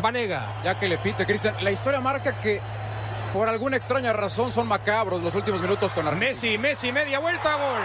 Vanega. 0.00 0.60
Ya 0.64 0.78
que 0.78 0.88
le 0.88 0.98
pite, 0.98 1.26
Cristian. 1.26 1.54
La 1.62 1.70
historia 1.70 2.00
marca 2.00 2.38
que 2.40 2.60
por 3.32 3.48
alguna 3.48 3.76
extraña 3.76 4.12
razón 4.12 4.50
son 4.50 4.66
macabros 4.66 5.22
los 5.22 5.34
últimos 5.34 5.60
minutos 5.60 5.94
con 5.94 6.06
Argentina. 6.06 6.30
Messi, 6.30 6.58
Messi, 6.58 6.92
media 6.92 7.18
vuelta, 7.18 7.54
gol. 7.54 7.80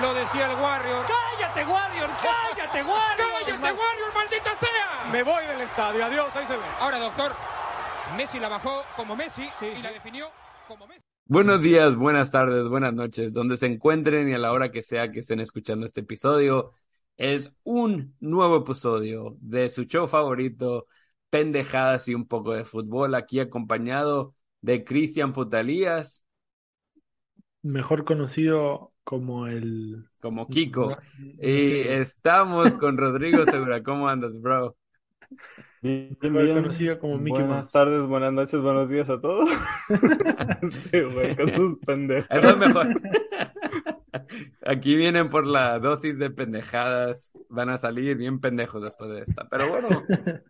Lo 0.00 0.14
decía 0.14 0.50
el 0.50 0.58
Warrior. 0.58 1.04
¡Cállate, 1.06 1.64
Warrior! 1.64 2.10
¡Cállate, 2.22 2.82
Warrior! 2.82 3.30
¡Cállate, 3.44 3.62
Warrior, 3.62 4.14
maldita 4.14 4.50
sea! 4.58 5.12
Me 5.12 5.22
voy 5.22 5.44
del 5.46 5.60
estadio. 5.60 6.04
Adiós, 6.04 6.34
ahí 6.34 6.46
se 6.46 6.56
ve. 6.56 6.62
Ahora, 6.80 6.98
doctor, 6.98 7.34
Messi 8.16 8.38
la 8.38 8.48
bajó 8.48 8.84
como 8.96 9.16
Messi 9.16 9.48
y 9.60 9.82
la 9.82 9.92
definió 9.92 10.30
como 10.66 10.86
Messi. 10.86 11.02
Buenos 11.26 11.62
días, 11.62 11.96
buenas 11.96 12.30
tardes, 12.30 12.68
buenas 12.68 12.94
noches, 12.94 13.32
donde 13.32 13.56
se 13.56 13.66
encuentren 13.66 14.28
y 14.28 14.34
a 14.34 14.38
la 14.38 14.52
hora 14.52 14.70
que 14.70 14.82
sea 14.82 15.10
que 15.10 15.20
estén 15.20 15.40
escuchando 15.40 15.86
este 15.86 16.00
episodio. 16.00 16.72
Es 17.16 17.52
un 17.62 18.14
nuevo 18.20 18.58
episodio 18.58 19.36
de 19.40 19.68
su 19.68 19.84
show 19.84 20.08
favorito, 20.08 20.86
Pendejadas 21.30 22.08
y 22.08 22.14
un 22.14 22.26
poco 22.26 22.52
de 22.52 22.64
fútbol, 22.64 23.14
aquí 23.14 23.40
acompañado 23.40 24.34
de 24.60 24.84
Cristian 24.84 25.32
Putalías. 25.32 26.24
Mejor 27.62 28.04
conocido 28.04 28.92
como 29.04 29.46
el... 29.46 30.04
Como 30.20 30.48
Kiko. 30.48 30.96
Y 31.40 31.80
estamos 31.80 32.72
con 32.74 32.96
Rodrigo 32.96 33.44
Segura. 33.44 33.82
¿Cómo 33.82 34.08
andas, 34.08 34.40
bro? 34.40 34.76
Bien, 35.80 36.16
bien. 36.20 36.54
conocido 36.54 36.98
como 36.98 37.18
Mickey 37.18 37.42
Buenas 37.42 37.72
tardes, 37.72 38.02
buenas 38.02 38.32
noches, 38.32 38.60
buenos 38.60 38.88
días 38.88 39.08
a 39.08 39.20
todos. 39.20 39.48
este 40.62 41.04
güey 41.04 41.34
con 41.34 41.54
sus 41.54 41.78
pendejos. 41.80 42.28
Es 42.30 42.42
lo 42.42 42.56
mejor. 42.56 43.00
Aquí 44.66 44.96
vienen 44.96 45.28
por 45.30 45.46
la 45.46 45.78
dosis 45.78 46.18
de 46.18 46.30
pendejadas. 46.30 47.32
Van 47.48 47.70
a 47.70 47.78
salir 47.78 48.16
bien 48.16 48.40
pendejos 48.40 48.82
después 48.82 49.10
de 49.10 49.20
esta. 49.20 49.48
Pero 49.48 49.68
bueno, 49.68 49.88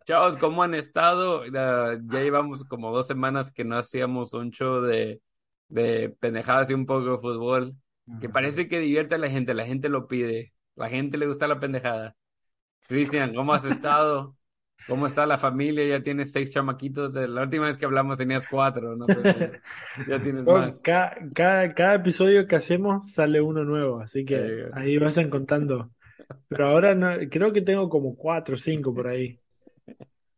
chavos, 0.05 0.37
¿cómo 0.37 0.63
han 0.63 0.75
estado? 0.75 1.47
ya 1.47 1.97
llevamos 1.97 2.65
como 2.65 2.93
dos 2.93 3.07
semanas 3.07 3.53
que 3.53 3.65
no 3.65 3.77
hacíamos 3.77 4.35
un 4.35 4.51
show 4.51 4.81
de, 4.81 5.21
de 5.69 6.11
pendejadas 6.21 6.71
y 6.71 6.75
un 6.75 6.87
poco 6.87 7.13
de 7.13 7.19
fútbol. 7.19 7.77
Que 8.21 8.29
parece 8.29 8.69
que 8.69 8.81
divierte 8.81 9.15
a 9.15 9.19
la 9.19 9.31
gente. 9.31 9.55
La 9.55 9.65
gente 9.65 9.89
lo 9.89 10.09
pide. 10.09 10.53
La 10.75 10.89
gente 10.89 11.17
le 11.17 11.27
gusta 11.27 11.47
la 11.47 11.61
pendejada. 11.61 12.17
Cristian, 12.89 13.35
¿cómo 13.35 13.55
has 13.55 13.65
estado? 13.65 14.37
¿Cómo 14.89 15.07
está 15.07 15.27
la 15.27 15.39
familia? 15.39 15.87
Ya 15.87 16.03
tienes 16.03 16.33
seis 16.33 16.51
chamaquitos. 16.51 17.13
La 17.15 17.43
última 17.43 17.67
vez 17.67 17.77
que 17.77 17.85
hablamos 17.85 18.19
tenías 18.19 18.47
cuatro, 18.47 18.97
no 18.97 19.07
sé. 19.07 19.61
Ya 20.09 20.21
tienes 20.21 20.45
más. 20.45 20.77
Cada, 20.83 21.17
cada, 21.35 21.75
cada, 21.75 21.95
episodio 21.95 22.47
que 22.47 22.57
hacemos 22.57 23.13
sale 23.13 23.41
uno 23.41 23.65
nuevo, 23.65 24.01
así 24.01 24.25
que 24.25 24.67
ahí 24.73 24.99
vas 24.99 25.19
contando. 25.31 25.91
Pero 26.49 26.67
ahora 26.67 26.95
no, 26.95 27.11
creo 27.31 27.53
que 27.53 27.63
tengo 27.63 27.89
como 27.89 28.17
cuatro 28.17 28.55
o 28.55 28.59
cinco 28.59 28.95
por 28.95 29.09
ahí. 29.09 29.39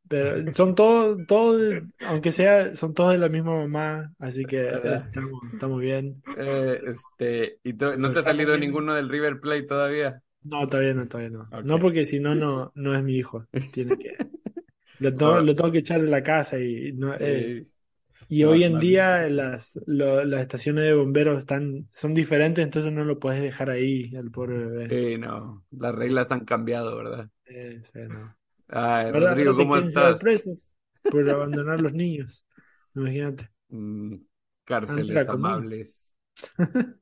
Pero 0.06 0.52
son 0.52 0.74
todos, 0.74 1.26
todos, 1.26 1.82
aunque 2.06 2.30
sea, 2.30 2.74
son 2.74 2.92
todos 2.92 3.12
de 3.12 3.18
la 3.18 3.30
misma 3.30 3.56
mamá, 3.56 4.12
así 4.18 4.44
que 4.44 4.68
estamos, 4.68 5.40
estamos 5.52 5.80
bien. 5.80 6.22
Eh, 6.36 6.80
este, 6.86 7.58
¿y 7.64 7.72
no 7.72 8.12
te 8.12 8.18
ha 8.18 8.22
salido 8.22 8.56
ninguno 8.58 8.94
del 8.94 9.08
River 9.08 9.40
Plate 9.40 9.62
todavía? 9.62 10.22
No, 10.42 10.68
todavía 10.68 10.92
no, 10.92 11.08
todavía 11.08 11.30
no. 11.30 11.62
No 11.62 11.78
porque 11.78 12.04
si 12.04 12.20
no, 12.20 12.34
no, 12.34 12.70
no 12.74 12.94
es 12.94 13.02
mi 13.02 13.16
hijo. 13.16 13.46
Tiene 13.72 13.96
que. 13.96 14.14
Lo 14.98 15.16
tengo, 15.16 15.40
lo 15.40 15.54
tengo 15.54 15.72
que 15.72 15.78
echar 15.78 16.00
de 16.00 16.08
la 16.08 16.22
casa 16.22 16.58
y 16.58 16.92
no, 16.92 17.14
eh, 17.14 17.66
y 18.28 18.44
hoy 18.44 18.64
en 18.64 18.78
día 18.78 19.28
las, 19.28 19.80
las 19.86 20.40
estaciones 20.40 20.84
de 20.84 20.94
bomberos 20.94 21.38
están, 21.38 21.88
son 21.92 22.14
diferentes, 22.14 22.64
entonces 22.64 22.92
no 22.92 23.04
lo 23.04 23.18
puedes 23.18 23.42
dejar 23.42 23.70
ahí 23.70 24.14
al 24.16 24.30
pobre 24.30 24.58
bebé. 24.58 24.88
Sí, 24.88 25.18
no, 25.18 25.64
las 25.70 25.94
reglas 25.94 26.30
han 26.30 26.44
cambiado, 26.44 26.96
¿verdad? 26.96 27.28
Sí, 27.46 27.82
sí, 27.82 27.98
no. 28.08 28.36
Ay, 28.68 29.12
Rodrigo, 29.12 29.56
¿cómo 29.56 29.76
estás? 29.76 30.20
presos 30.22 30.72
por 31.08 31.28
abandonar 31.28 31.80
los 31.80 31.92
niños, 31.92 32.44
imagínate. 32.94 33.50
Mm, 33.68 34.16
cárceles 34.64 35.28
amables. 35.28 36.14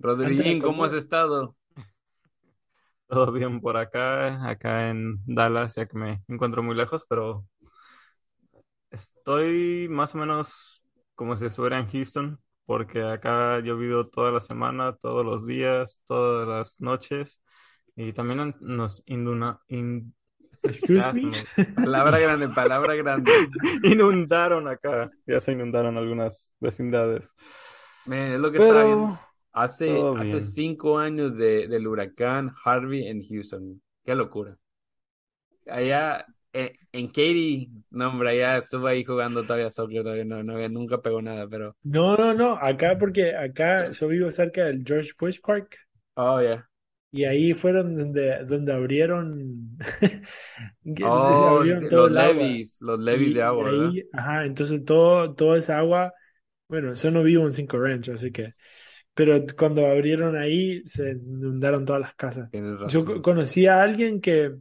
Rodríguez, 0.00 0.60
¿cómo 0.62 0.84
has 0.84 0.92
estado? 0.92 1.56
Todo 3.08 3.32
bien 3.32 3.60
por 3.60 3.76
acá, 3.76 4.48
acá 4.48 4.90
en 4.90 5.18
Dallas, 5.26 5.74
ya 5.76 5.86
que 5.86 5.96
me 5.96 6.22
encuentro 6.28 6.62
muy 6.62 6.76
lejos, 6.76 7.06
pero 7.08 7.46
estoy 8.90 9.88
más 9.88 10.14
o 10.14 10.18
menos 10.18 10.82
como 11.14 11.36
si 11.36 11.46
estuviera 11.46 11.78
en 11.78 11.88
Houston, 11.88 12.38
porque 12.66 13.02
acá 13.02 13.56
ha 13.56 13.60
llovido 13.60 14.08
toda 14.08 14.30
la 14.30 14.40
semana, 14.40 14.94
todos 14.96 15.24
los 15.24 15.46
días, 15.46 16.02
todas 16.06 16.46
las 16.46 16.80
noches, 16.80 17.42
y 17.96 18.12
también 18.12 18.54
nos 18.60 19.02
induna, 19.06 19.60
Excuse 20.62 21.12
me. 21.14 21.32
Palabra 21.74 22.18
grande, 22.18 22.48
palabra 22.48 22.94
grande. 22.94 23.32
inundaron 23.84 24.68
acá, 24.68 25.10
ya 25.26 25.40
se 25.40 25.52
inundaron 25.52 25.96
algunas 25.96 26.52
vecindades. 26.60 27.32
es 28.06 28.38
lo 28.38 28.52
que 28.52 28.58
está 28.58 28.84
bien. 28.84 29.18
Hace, 29.52 29.98
hace 30.16 30.40
cinco 30.40 30.98
años 30.98 31.36
de, 31.36 31.66
del 31.68 31.86
huracán 31.86 32.52
Harvey 32.64 33.08
en 33.08 33.22
Houston. 33.24 33.82
Qué 34.04 34.14
locura. 34.14 34.56
Allá 35.66 36.24
eh, 36.52 36.72
en, 36.92 37.08
Katy, 37.08 37.70
no, 37.90 38.08
hombre, 38.08 38.30
allá 38.30 38.58
estuve 38.58 38.90
ahí 38.90 39.04
jugando 39.04 39.42
todavía 39.42 39.70
soccer, 39.70 40.02
todavía 40.02 40.24
no, 40.24 40.42
no, 40.42 40.68
nunca 40.68 41.00
pegó 41.00 41.20
nada, 41.20 41.46
pero. 41.48 41.76
No, 41.82 42.16
no, 42.16 42.34
no. 42.34 42.52
Acá, 42.60 42.96
porque 42.98 43.34
acá 43.34 43.90
yo 43.90 44.08
vivo 44.08 44.30
cerca 44.30 44.64
del 44.64 44.82
George 44.86 45.12
Bush 45.18 45.40
Park. 45.40 45.76
Oh, 46.14 46.40
yeah. 46.40 46.68
Y 47.10 47.24
ahí 47.24 47.54
fueron 47.54 47.96
donde, 47.96 48.44
donde 48.44 48.72
abrieron, 48.72 49.78
oh, 51.04 51.62
los 51.62 52.10
levis, 52.10 52.78
los 52.82 53.00
levis 53.00 53.34
de 53.34 53.42
agua, 53.42 53.70
Ajá, 54.12 54.44
entonces 54.44 54.84
todo, 54.84 55.34
toda 55.34 55.56
esa 55.56 55.78
agua, 55.78 56.12
bueno, 56.68 56.92
yo 56.92 57.10
no 57.10 57.22
vivo 57.22 57.46
en 57.46 57.54
Cinco 57.54 57.78
Ranch, 57.78 58.10
así 58.10 58.30
que 58.30 58.52
pero 59.18 59.44
cuando 59.58 59.84
abrieron 59.84 60.36
ahí 60.36 60.86
se 60.86 61.10
inundaron 61.10 61.84
todas 61.84 62.00
las 62.00 62.14
casas. 62.14 62.50
Yo 62.86 63.20
conocí 63.20 63.66
a 63.66 63.82
alguien 63.82 64.20
que, 64.20 64.54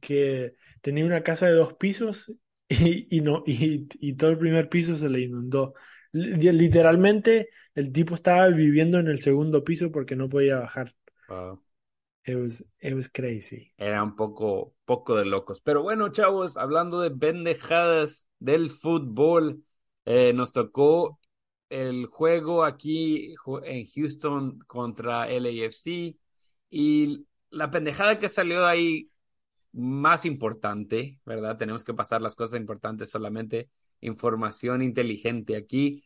que 0.00 0.54
tenía 0.80 1.04
una 1.04 1.24
casa 1.24 1.46
de 1.46 1.54
dos 1.54 1.74
pisos 1.74 2.32
y, 2.68 3.08
y 3.16 3.20
no, 3.22 3.42
y, 3.44 3.88
y, 3.98 4.12
todo 4.14 4.30
el 4.30 4.38
primer 4.38 4.68
piso 4.68 4.94
se 4.94 5.08
le 5.08 5.22
inundó. 5.22 5.74
Literalmente 6.12 7.48
el 7.74 7.90
tipo 7.90 8.14
estaba 8.14 8.46
viviendo 8.46 9.00
en 9.00 9.08
el 9.08 9.18
segundo 9.18 9.64
piso 9.64 9.90
porque 9.90 10.14
no 10.14 10.28
podía 10.28 10.60
bajar. 10.60 10.94
Wow. 11.28 11.60
It 12.24 12.36
was, 12.36 12.64
it 12.80 12.94
was 12.94 13.10
crazy. 13.10 13.72
Era 13.76 14.04
un 14.04 14.14
poco, 14.14 14.76
poco 14.84 15.16
de 15.16 15.24
locos. 15.24 15.60
Pero 15.60 15.82
bueno, 15.82 16.12
chavos, 16.12 16.56
hablando 16.56 17.00
de 17.00 17.10
pendejadas 17.10 18.28
del 18.38 18.70
fútbol, 18.70 19.64
eh, 20.04 20.32
nos 20.34 20.52
tocó 20.52 21.19
el 21.70 22.06
juego 22.06 22.64
aquí 22.64 23.34
en 23.64 23.86
Houston 23.86 24.58
contra 24.66 25.26
LAFC 25.26 26.16
y 26.68 27.26
la 27.50 27.70
pendejada 27.70 28.18
que 28.18 28.28
salió 28.28 28.66
ahí 28.66 29.10
más 29.72 30.24
importante, 30.26 31.18
¿verdad? 31.24 31.56
Tenemos 31.56 31.84
que 31.84 31.94
pasar 31.94 32.20
las 32.20 32.34
cosas 32.34 32.60
importantes 32.60 33.08
solamente, 33.10 33.70
información 34.00 34.82
inteligente 34.82 35.56
aquí, 35.56 36.04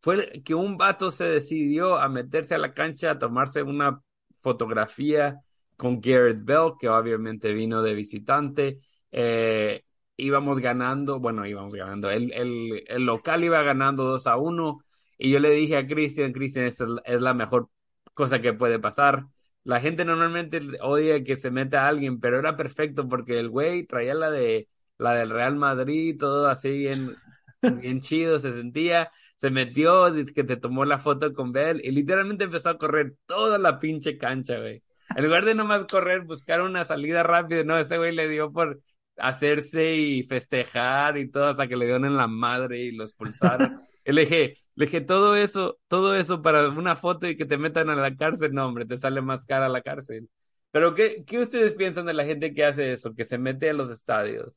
fue 0.00 0.42
que 0.44 0.54
un 0.54 0.76
vato 0.76 1.10
se 1.10 1.24
decidió 1.24 1.96
a 1.96 2.08
meterse 2.08 2.54
a 2.54 2.58
la 2.58 2.74
cancha 2.74 3.12
a 3.12 3.18
tomarse 3.18 3.62
una 3.62 4.02
fotografía 4.42 5.40
con 5.76 6.00
Garrett 6.00 6.44
Bell, 6.44 6.72
que 6.78 6.88
obviamente 6.88 7.54
vino 7.54 7.82
de 7.82 7.94
visitante. 7.94 8.80
Eh, 9.12 9.84
íbamos 10.16 10.58
ganando, 10.58 11.20
bueno, 11.20 11.46
íbamos 11.46 11.74
ganando, 11.74 12.10
el, 12.10 12.32
el, 12.32 12.84
el 12.86 13.06
local 13.06 13.44
iba 13.44 13.62
ganando 13.62 14.04
2 14.04 14.26
a 14.26 14.36
1 14.36 14.78
y 15.18 15.30
yo 15.30 15.40
le 15.40 15.50
dije 15.50 15.76
a 15.76 15.86
Cristian, 15.86 16.32
Cristian, 16.32 16.66
esta 16.66 16.86
es 17.04 17.20
la 17.20 17.34
mejor 17.34 17.68
cosa 18.14 18.40
que 18.40 18.52
puede 18.52 18.78
pasar. 18.78 19.24
La 19.64 19.80
gente 19.80 20.04
normalmente 20.04 20.60
odia 20.82 21.24
que 21.24 21.36
se 21.36 21.50
meta 21.50 21.84
a 21.84 21.88
alguien, 21.88 22.20
pero 22.20 22.38
era 22.38 22.56
perfecto 22.56 23.08
porque 23.08 23.38
el 23.38 23.48
güey 23.50 23.86
traía 23.86 24.14
la 24.14 24.30
de 24.30 24.68
la 24.98 25.14
del 25.14 25.30
Real 25.30 25.56
Madrid, 25.56 26.16
todo 26.18 26.48
así 26.48 26.70
bien, 26.70 27.16
bien 27.62 28.00
chido, 28.00 28.38
se 28.38 28.52
sentía, 28.52 29.10
se 29.36 29.50
metió, 29.50 30.12
que 30.34 30.44
te 30.44 30.56
tomó 30.56 30.84
la 30.84 30.98
foto 30.98 31.32
con 31.32 31.52
Bell 31.52 31.80
y 31.82 31.90
literalmente 31.90 32.44
empezó 32.44 32.70
a 32.70 32.78
correr 32.78 33.14
toda 33.26 33.58
la 33.58 33.78
pinche 33.78 34.18
cancha, 34.18 34.58
güey. 34.58 34.82
En 35.16 35.24
lugar 35.24 35.44
de 35.44 35.54
nomás 35.54 35.84
correr, 35.86 36.22
buscar 36.22 36.62
una 36.62 36.84
salida 36.84 37.22
rápida, 37.22 37.64
no, 37.64 37.78
ese 37.78 37.98
güey 37.98 38.14
le 38.14 38.28
dio 38.28 38.52
por 38.52 38.80
hacerse 39.16 39.94
y 39.94 40.24
festejar 40.24 41.18
y 41.18 41.30
todo 41.30 41.48
hasta 41.48 41.68
que 41.68 41.76
le 41.76 41.86
dieron 41.86 42.04
en 42.04 42.16
la 42.16 42.26
madre 42.26 42.80
y 42.80 42.92
lo 42.92 43.04
expulsaron. 43.04 43.80
Y 44.06 44.12
le 44.12 44.26
dije, 44.26 44.58
le 44.76 44.86
dije, 44.86 45.00
todo 45.00 45.36
eso, 45.36 45.78
todo 45.88 46.16
eso 46.16 46.42
para 46.42 46.68
una 46.68 46.96
foto 46.96 47.28
y 47.28 47.36
que 47.36 47.46
te 47.46 47.58
metan 47.58 47.90
a 47.90 47.94
la 47.94 48.16
cárcel, 48.16 48.52
no, 48.52 48.66
hombre, 48.66 48.86
te 48.86 48.96
sale 48.98 49.20
más 49.22 49.44
cara 49.44 49.68
la 49.68 49.82
cárcel. 49.82 50.28
Pero, 50.70 50.94
¿qué, 50.94 51.24
qué 51.24 51.38
ustedes 51.38 51.74
piensan 51.74 52.06
de 52.06 52.14
la 52.14 52.24
gente 52.24 52.52
que 52.52 52.64
hace 52.64 52.92
eso, 52.92 53.14
que 53.14 53.24
se 53.24 53.38
mete 53.38 53.70
a 53.70 53.74
los 53.74 53.90
estadios? 53.90 54.52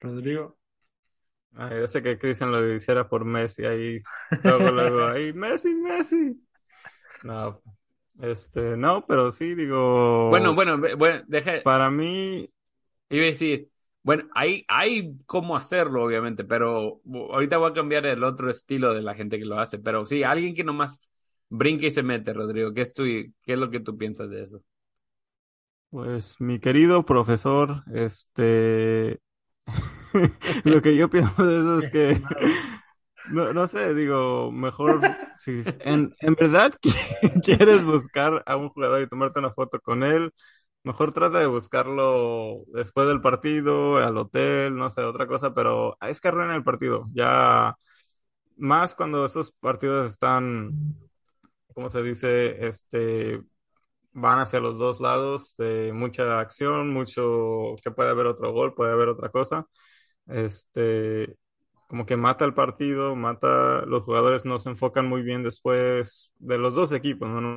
Rodrigo. 0.00 0.56
yo 1.52 1.86
sé 1.86 2.02
que 2.02 2.18
Cristian 2.18 2.52
lo 2.52 2.74
hiciera 2.74 3.08
por 3.08 3.24
Messi 3.24 3.64
ahí, 3.66 4.00
luego, 4.44 4.70
luego, 4.70 5.06
ahí, 5.06 5.32
Messi, 5.32 5.74
Messi. 5.74 6.40
No, 7.24 7.60
este, 8.22 8.76
no, 8.76 9.04
pero 9.06 9.32
sí, 9.32 9.54
digo. 9.54 10.28
Bueno, 10.28 10.54
bueno, 10.54 10.78
bueno, 10.78 11.24
deja. 11.26 11.62
Para 11.62 11.90
mí, 11.90 12.48
Iba 13.10 13.24
a 13.24 13.26
decir, 13.26 13.69
bueno, 14.02 14.24
hay, 14.34 14.64
hay 14.68 15.16
cómo 15.26 15.56
hacerlo, 15.56 16.04
obviamente, 16.04 16.44
pero 16.44 17.00
ahorita 17.32 17.58
voy 17.58 17.70
a 17.70 17.74
cambiar 17.74 18.06
el 18.06 18.24
otro 18.24 18.50
estilo 18.50 18.94
de 18.94 19.02
la 19.02 19.14
gente 19.14 19.38
que 19.38 19.44
lo 19.44 19.58
hace. 19.58 19.78
Pero 19.78 20.06
sí, 20.06 20.22
alguien 20.22 20.54
que 20.54 20.64
nomás 20.64 21.00
brinque 21.48 21.86
y 21.88 21.90
se 21.90 22.02
mete, 22.02 22.32
Rodrigo. 22.32 22.72
¿Qué 22.74 22.82
es, 22.82 22.94
tu, 22.94 23.04
qué 23.04 23.32
es 23.46 23.58
lo 23.58 23.70
que 23.70 23.80
tú 23.80 23.96
piensas 23.98 24.30
de 24.30 24.42
eso? 24.42 24.62
Pues 25.90 26.40
mi 26.40 26.60
querido 26.60 27.04
profesor, 27.04 27.82
este, 27.92 29.20
lo 30.64 30.82
que 30.82 30.96
yo 30.96 31.10
pienso 31.10 31.44
de 31.46 31.56
eso 31.58 31.78
es 31.80 31.90
que, 31.90 32.22
no, 33.32 33.52
no 33.52 33.68
sé, 33.68 33.94
digo, 33.94 34.52
mejor, 34.52 35.00
si 35.38 35.62
en, 35.80 36.14
en 36.20 36.34
verdad 36.34 36.74
quieres 37.44 37.84
buscar 37.84 38.42
a 38.46 38.56
un 38.56 38.68
jugador 38.70 39.02
y 39.02 39.08
tomarte 39.08 39.40
una 39.40 39.52
foto 39.52 39.80
con 39.80 40.04
él, 40.04 40.32
Mejor 40.82 41.12
trata 41.12 41.38
de 41.40 41.46
buscarlo 41.46 42.64
después 42.68 43.06
del 43.06 43.20
partido, 43.20 43.98
al 43.98 44.16
hotel, 44.16 44.76
no 44.76 44.88
sé, 44.90 45.02
otra 45.02 45.26
cosa, 45.26 45.52
pero 45.54 45.96
es 46.00 46.20
que 46.22 46.28
en 46.28 46.50
el 46.52 46.64
partido. 46.64 47.04
Ya 47.12 47.76
más 48.56 48.94
cuando 48.94 49.24
esos 49.26 49.52
partidos 49.52 50.10
están, 50.10 50.72
¿cómo 51.74 51.90
se 51.90 52.02
dice? 52.02 52.66
Este, 52.66 53.42
van 54.12 54.40
hacia 54.40 54.60
los 54.60 54.78
dos 54.78 55.00
lados 55.00 55.54
de 55.58 55.92
mucha 55.94 56.40
acción, 56.40 56.92
mucho, 56.92 57.76
que 57.84 57.90
puede 57.92 58.10
haber 58.10 58.26
otro 58.26 58.52
gol, 58.52 58.74
puede 58.74 58.92
haber 58.92 59.08
otra 59.10 59.30
cosa. 59.30 59.66
Este, 60.28 61.36
como 61.88 62.06
que 62.06 62.16
mata 62.16 62.44
el 62.46 62.54
partido, 62.54 63.16
mata, 63.16 63.84
los 63.86 64.04
jugadores 64.04 64.44
no 64.46 64.58
se 64.60 64.70
enfocan 64.70 65.08
muy 65.08 65.22
bien 65.22 65.42
después 65.44 66.32
de 66.38 66.58
los 66.58 66.74
dos 66.74 66.92
equipos, 66.92 67.28
¿no? 67.30 67.56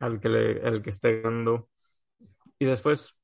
al 0.00 0.20
que 0.20 0.30
le, 0.30 0.52
el 0.68 0.82
que 0.82 0.90
esté 0.90 1.22
ganando. 1.22 1.69
Y 2.60 2.66
después, 2.66 3.16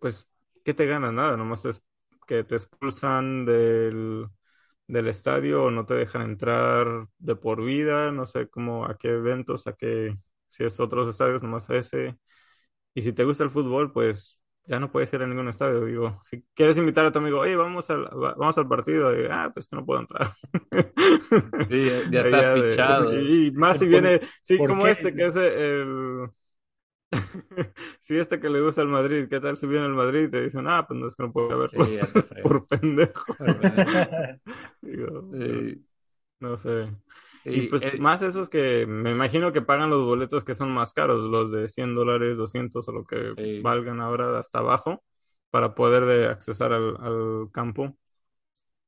pues, 0.00 0.28
¿qué 0.64 0.72
te 0.72 0.86
gana? 0.86 1.12
Nada, 1.12 1.36
nomás 1.36 1.64
es 1.66 1.82
que 2.26 2.42
te 2.42 2.54
expulsan 2.54 3.44
del, 3.44 4.26
del 4.86 5.08
estadio 5.08 5.64
o 5.64 5.70
no 5.70 5.84
te 5.84 5.92
dejan 5.92 6.22
entrar 6.22 7.06
de 7.18 7.36
por 7.36 7.62
vida, 7.62 8.10
no 8.12 8.24
sé 8.24 8.48
cómo, 8.48 8.86
a 8.86 8.96
qué 8.96 9.08
eventos, 9.08 9.66
a 9.66 9.74
qué, 9.74 10.16
si 10.48 10.64
es 10.64 10.80
otros 10.80 11.06
estadios, 11.06 11.42
nomás 11.42 11.68
a 11.68 11.76
ese. 11.76 12.16
Y 12.94 13.02
si 13.02 13.12
te 13.12 13.24
gusta 13.24 13.44
el 13.44 13.50
fútbol, 13.50 13.92
pues 13.92 14.40
ya 14.64 14.80
no 14.80 14.90
puedes 14.90 15.12
ir 15.12 15.22
a 15.22 15.26
ningún 15.26 15.48
estadio. 15.48 15.84
Digo, 15.84 16.18
si 16.22 16.42
quieres 16.54 16.78
invitar 16.78 17.04
a 17.04 17.12
tu 17.12 17.18
amigo, 17.18 17.40
oye, 17.40 17.56
vamos 17.56 17.90
al, 17.90 18.08
vamos 18.10 18.56
al 18.56 18.68
partido, 18.68 19.18
y, 19.18 19.26
ah, 19.30 19.50
pues 19.52 19.68
que 19.68 19.76
no 19.76 19.84
puedo 19.84 20.00
entrar. 20.00 20.32
Sí, 21.68 21.90
ya 22.10 22.20
está 22.22 22.54
fichado. 22.54 23.12
y, 23.20 23.50
más 23.50 23.78
si 23.78 23.86
viene, 23.86 24.20
sí, 24.40 24.56
como 24.56 24.86
este 24.86 25.14
que 25.14 25.26
es 25.26 25.36
el 25.36 26.07
si 28.00 28.16
este 28.16 28.38
que 28.40 28.50
le 28.50 28.60
gusta 28.60 28.82
el 28.82 28.88
Madrid, 28.88 29.28
¿qué 29.28 29.40
tal 29.40 29.56
si 29.56 29.66
viene 29.66 29.86
el 29.86 29.94
Madrid 29.94 30.24
y 30.24 30.30
te 30.30 30.42
dicen, 30.42 30.66
ah, 30.68 30.86
pues 30.86 31.00
no 31.00 31.06
es 31.06 31.14
que 31.14 31.22
no 31.22 31.32
puedo 31.32 31.58
verlo 31.58 31.70
por 32.42 32.66
pendejo? 32.68 33.34
no 36.40 36.56
sé. 36.56 36.88
Y, 37.44 37.68
pues 37.68 37.82
eh, 37.82 37.98
más 37.98 38.20
esos 38.20 38.50
que 38.50 38.86
me 38.86 39.10
imagino 39.12 39.52
que 39.52 39.62
pagan 39.62 39.88
los 39.88 40.04
boletos 40.04 40.44
que 40.44 40.54
son 40.54 40.70
más 40.70 40.92
caros, 40.92 41.30
los 41.30 41.50
de 41.50 41.66
100 41.66 41.94
dólares, 41.94 42.36
200 42.36 42.86
o 42.86 42.92
lo 42.92 43.04
que 43.04 43.60
valgan 43.62 44.00
ahora 44.00 44.38
hasta 44.38 44.58
abajo, 44.58 45.02
para 45.50 45.74
poder 45.74 46.04
de 46.04 46.26
accesar 46.26 46.72
al, 46.72 47.48
campo. 47.52 47.96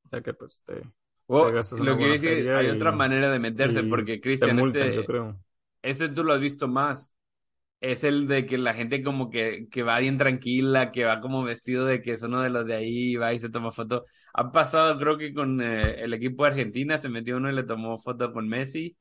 O 0.05 0.09
sea 0.11 0.21
que 0.21 0.35
pues 0.35 0.63
te... 0.67 0.83
lo 1.29 1.97
que 1.97 2.13
dice, 2.13 2.53
hay 2.53 2.69
otra 2.69 2.93
manera 2.93 3.31
de 3.31 3.39
meterse, 3.39 3.83
porque 3.85 4.21
Cristian, 4.21 4.59
este, 4.59 5.07
creo. 5.07 5.41
Ese 5.81 6.11
tú 6.11 6.23
lo 6.23 6.35
has 6.35 6.41
visto 6.41 6.69
más 6.69 7.15
es 7.81 8.05
el 8.05 8.29
de 8.29 8.47
que 8.47 8.59
la 8.59 8.75
gente 8.75 9.03
como 9.03 9.31
que, 9.31 9.69
que 9.71 9.83
va 9.83 9.99
bien 9.99 10.19
tranquila, 10.19 10.93
que 10.93 11.05
va 11.05 11.21
como 11.21 11.43
vestido 11.43 11.87
de 11.87 12.03
que 12.03 12.13
es 12.13 12.23
uno 12.23 12.43
de 12.43 12.51
los 12.51 12.67
de 12.67 12.75
ahí, 12.75 13.17
va 13.17 13.33
y 13.33 13.39
se 13.39 13.51
toma 13.51 13.73
foto. 13.73 14.05
Ha 14.35 14.53
pasado, 14.53 14.99
creo 14.99 15.17
que 15.19 15.33
con 15.33 15.61
eh, 15.63 16.03
el 16.03 16.13
equipo 16.15 16.45
de 16.45 16.51
Argentina, 16.51 16.99
se 16.99 17.09
metió 17.09 17.37
uno 17.39 17.51
y 17.51 17.55
le 17.55 17.63
tomó 17.65 17.99
foto 17.99 18.33
con 18.33 18.49
Messi. 18.49 18.97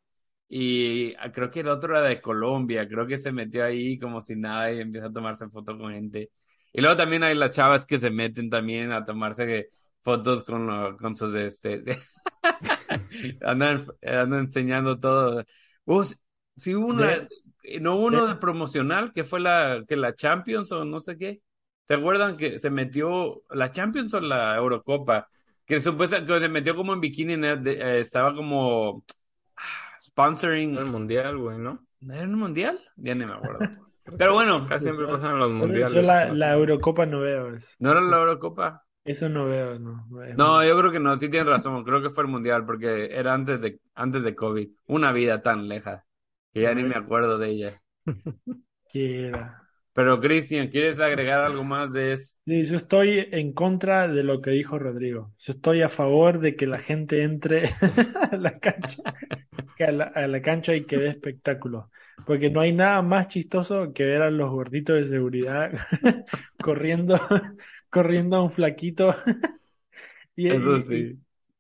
Y 0.48 1.14
ah, 1.20 1.32
creo 1.32 1.52
que 1.52 1.60
el 1.62 1.70
otro 1.70 1.98
era 1.98 2.08
de 2.08 2.22
Colombia, 2.22 2.88
creo 2.88 3.06
que 3.08 3.18
se 3.18 3.32
metió 3.32 3.64
ahí 3.66 4.00
como 4.00 4.22
si 4.22 4.36
nada 4.36 4.72
y 4.72 4.80
empieza 4.80 5.08
a 5.08 5.14
tomarse 5.14 5.50
foto 5.50 5.78
con 5.78 5.94
gente. 5.94 6.32
Y 6.74 6.82
luego 6.82 6.98
también 6.98 7.24
hay 7.24 7.36
las 7.36 7.52
chavas 7.52 7.86
que 7.86 8.00
se 8.00 8.10
meten 8.12 8.50
también 8.50 8.92
a 8.92 9.06
tomarse 9.06 9.70
fotos 10.02 10.44
con, 10.44 10.98
con 10.98 11.16
sus, 11.16 11.36
este, 11.36 11.84
andan, 13.42 13.88
enseñando 14.02 15.00
todo. 15.00 15.44
Uh, 15.86 16.04
si 16.56 16.74
una, 16.74 17.14
eh, 17.14 17.28
no 17.82 17.96
hubo 17.96 18.06
uno 18.08 18.28
del 18.28 18.40
promocional 18.40 19.14
que 19.14 19.24
fue 19.24 19.40
la, 19.40 19.84
que 19.88 19.96
la 19.96 20.16
Champions 20.16 20.72
o 20.72 20.86
no 20.86 21.00
sé 21.00 21.18
qué. 21.18 21.42
¿Se 21.86 21.96
acuerdan 21.96 22.38
que 22.38 22.60
se 22.60 22.70
metió 22.70 23.42
la 23.50 23.72
Champions 23.72 24.14
o 24.14 24.22
la 24.22 24.56
Eurocopa? 24.56 25.28
Que 25.66 25.80
supuestamente 25.80 26.34
que 26.34 26.40
se 26.40 26.50
metió 26.50 26.76
como 26.76 26.94
en 26.94 27.02
bikini, 27.02 27.34
eh, 27.34 28.00
estaba 28.00 28.34
como 28.34 29.04
ah, 29.58 29.98
sponsoring. 30.00 30.78
el 30.78 30.86
mundial, 30.86 31.38
güey, 31.38 31.58
¿no? 31.58 31.86
¿Era 32.02 32.24
un 32.24 32.36
mundial? 32.36 32.80
Ya 32.96 33.16
ni 33.16 33.26
me 33.26 33.34
acuerdo. 33.34 33.60
Pero 34.18 34.34
bueno. 34.34 34.66
Casi 34.68 34.86
siempre 34.86 35.08
pasan 35.08 35.38
los 35.38 35.52
mundiales. 35.52 35.94
Yo 35.94 36.02
la, 36.02 36.34
la, 36.34 36.54
Eurocopa 36.54 37.06
no 37.06 37.22
veo 37.22 37.54
eso. 37.54 37.76
¿No 37.80 37.92
era 37.92 38.02
la 38.02 38.18
Eurocopa? 38.18 38.84
Eso 39.04 39.30
no 39.30 39.46
veo, 39.46 39.80
no. 39.80 40.08
No, 40.38 40.64
yo 40.64 40.78
creo 40.78 40.92
que 40.92 41.00
no, 41.00 41.18
sí 41.18 41.30
tienes 41.30 41.50
razón. 41.50 41.84
Creo 41.84 42.02
que 42.02 42.10
fue 42.10 42.24
el 42.24 42.30
mundial 42.30 42.66
porque 42.66 43.10
era 43.12 43.34
antes 43.34 43.62
de, 43.62 43.80
antes 43.96 44.24
de 44.24 44.36
COVID. 44.36 44.70
Una 44.88 45.12
vida 45.12 45.42
tan 45.42 45.68
leja 45.68 46.06
que 46.54 46.62
ya 46.62 46.74
ni 46.74 46.84
me 46.84 46.96
acuerdo 46.96 47.38
de 47.38 47.50
ella. 47.50 47.82
Pero 49.94 50.22
Cristian, 50.22 50.70
¿quieres 50.70 51.00
agregar 51.00 51.44
algo 51.44 51.64
más 51.64 51.92
de 51.92 52.14
esto? 52.14 52.40
Sí, 52.46 52.64
yo 52.64 52.78
estoy 52.78 53.28
en 53.32 53.54
contra 53.54 54.08
de 54.08 54.24
lo 54.24 54.42
que 54.42 54.52
dijo 54.52 54.80
Rodrigo. 54.80 55.34
Yo 55.38 55.54
estoy 55.54 55.82
a 55.82 55.90
favor 55.90 56.40
de 56.40 56.56
que 56.56 56.68
la 56.68 56.80
gente 56.80 57.24
entre 57.24 57.66
a 58.32 58.36
la 58.38 58.60
cancha, 58.60 59.04
a 59.80 60.28
la, 60.28 60.42
cancha 60.42 60.74
y 60.74 60.86
que 60.86 60.98
dé 60.98 61.10
espectáculo. 61.10 61.92
Porque 62.26 62.50
no 62.50 62.62
hay 62.62 62.72
nada 62.72 63.02
más 63.02 63.28
chistoso 63.28 63.92
que 63.94 64.06
ver 64.06 64.22
a 64.22 64.32
los 64.32 64.50
gorditos 64.50 64.96
de 64.98 65.06
seguridad 65.06 65.72
corriendo, 66.64 67.20
corriendo 67.90 68.38
a 68.38 68.44
un 68.44 68.52
flaquito. 68.52 69.16
y, 70.36 70.50
Eso 70.50 70.80
sí. 70.82 71.20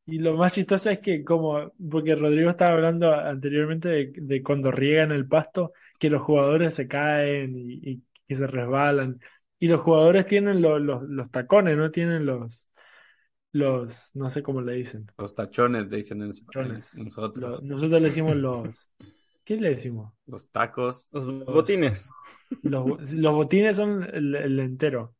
Y 0.09 0.17
lo 0.19 0.35
más 0.35 0.53
chistoso 0.53 0.89
es 0.89 0.99
que 0.99 1.23
como, 1.23 1.71
porque 1.89 2.15
Rodrigo 2.15 2.49
estaba 2.49 2.73
hablando 2.73 3.13
anteriormente 3.13 4.11
de, 4.15 4.43
cuando 4.43 4.71
riegan 4.71 5.11
el 5.11 5.27
pasto, 5.27 5.73
que 5.99 6.09
los 6.09 6.21
jugadores 6.23 6.73
se 6.73 6.87
caen 6.87 7.53
y, 7.55 8.01
que 8.27 8.35
se 8.35 8.47
resbalan. 8.47 9.19
Y 9.59 9.67
los 9.67 9.81
jugadores 9.81 10.25
tienen 10.25 10.61
los 10.61 11.31
tacones, 11.31 11.77
no 11.77 11.91
tienen 11.91 12.25
los, 12.25 12.69
los, 13.51 14.15
no 14.15 14.29
sé 14.29 14.41
cómo 14.41 14.61
le 14.61 14.73
dicen. 14.73 15.05
Los 15.17 15.35
tachones, 15.35 15.89
dicen 15.89 16.21
en, 16.21 16.29
nosotros. 16.29 17.61
nosotros 17.61 18.01
le 18.01 18.07
decimos 18.07 18.35
los, 18.35 18.91
¿qué 19.43 19.57
le 19.57 19.69
decimos? 19.69 20.13
Los 20.25 20.49
tacos. 20.49 21.09
Los, 21.11 21.45
botines. 21.45 22.09
Los, 22.63 23.13
los, 23.13 23.33
botines 23.33 23.75
son 23.75 24.03
el, 24.11 24.33
el 24.33 24.59
entero. 24.59 25.15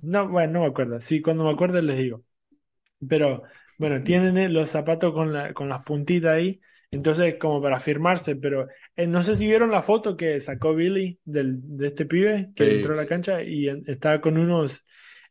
No, 0.00 0.28
bueno, 0.28 0.54
no 0.54 0.60
me 0.60 0.66
acuerdo. 0.66 1.00
Sí, 1.00 1.20
cuando 1.20 1.44
me 1.44 1.50
acuerdo 1.50 1.80
les 1.82 1.98
digo. 1.98 2.24
Pero 3.08 3.42
bueno, 3.80 4.02
tienen 4.02 4.36
eh, 4.36 4.50
los 4.50 4.68
zapatos 4.68 5.14
con, 5.14 5.32
la, 5.32 5.54
con 5.54 5.70
las 5.70 5.82
puntitas 5.84 6.32
ahí, 6.32 6.60
entonces 6.90 7.36
como 7.40 7.62
para 7.62 7.80
firmarse, 7.80 8.36
pero 8.36 8.68
eh, 8.94 9.06
no 9.06 9.24
sé 9.24 9.36
si 9.36 9.46
vieron 9.46 9.70
la 9.70 9.80
foto 9.80 10.18
que 10.18 10.38
sacó 10.38 10.74
Billy 10.74 11.18
del, 11.24 11.56
de 11.62 11.86
este 11.86 12.04
pibe 12.04 12.50
que 12.54 12.76
entró 12.76 12.92
a 12.92 12.98
la 12.98 13.06
cancha 13.06 13.42
y 13.42 13.68
estaba 13.86 14.20
con 14.20 14.36
unos, 14.36 14.84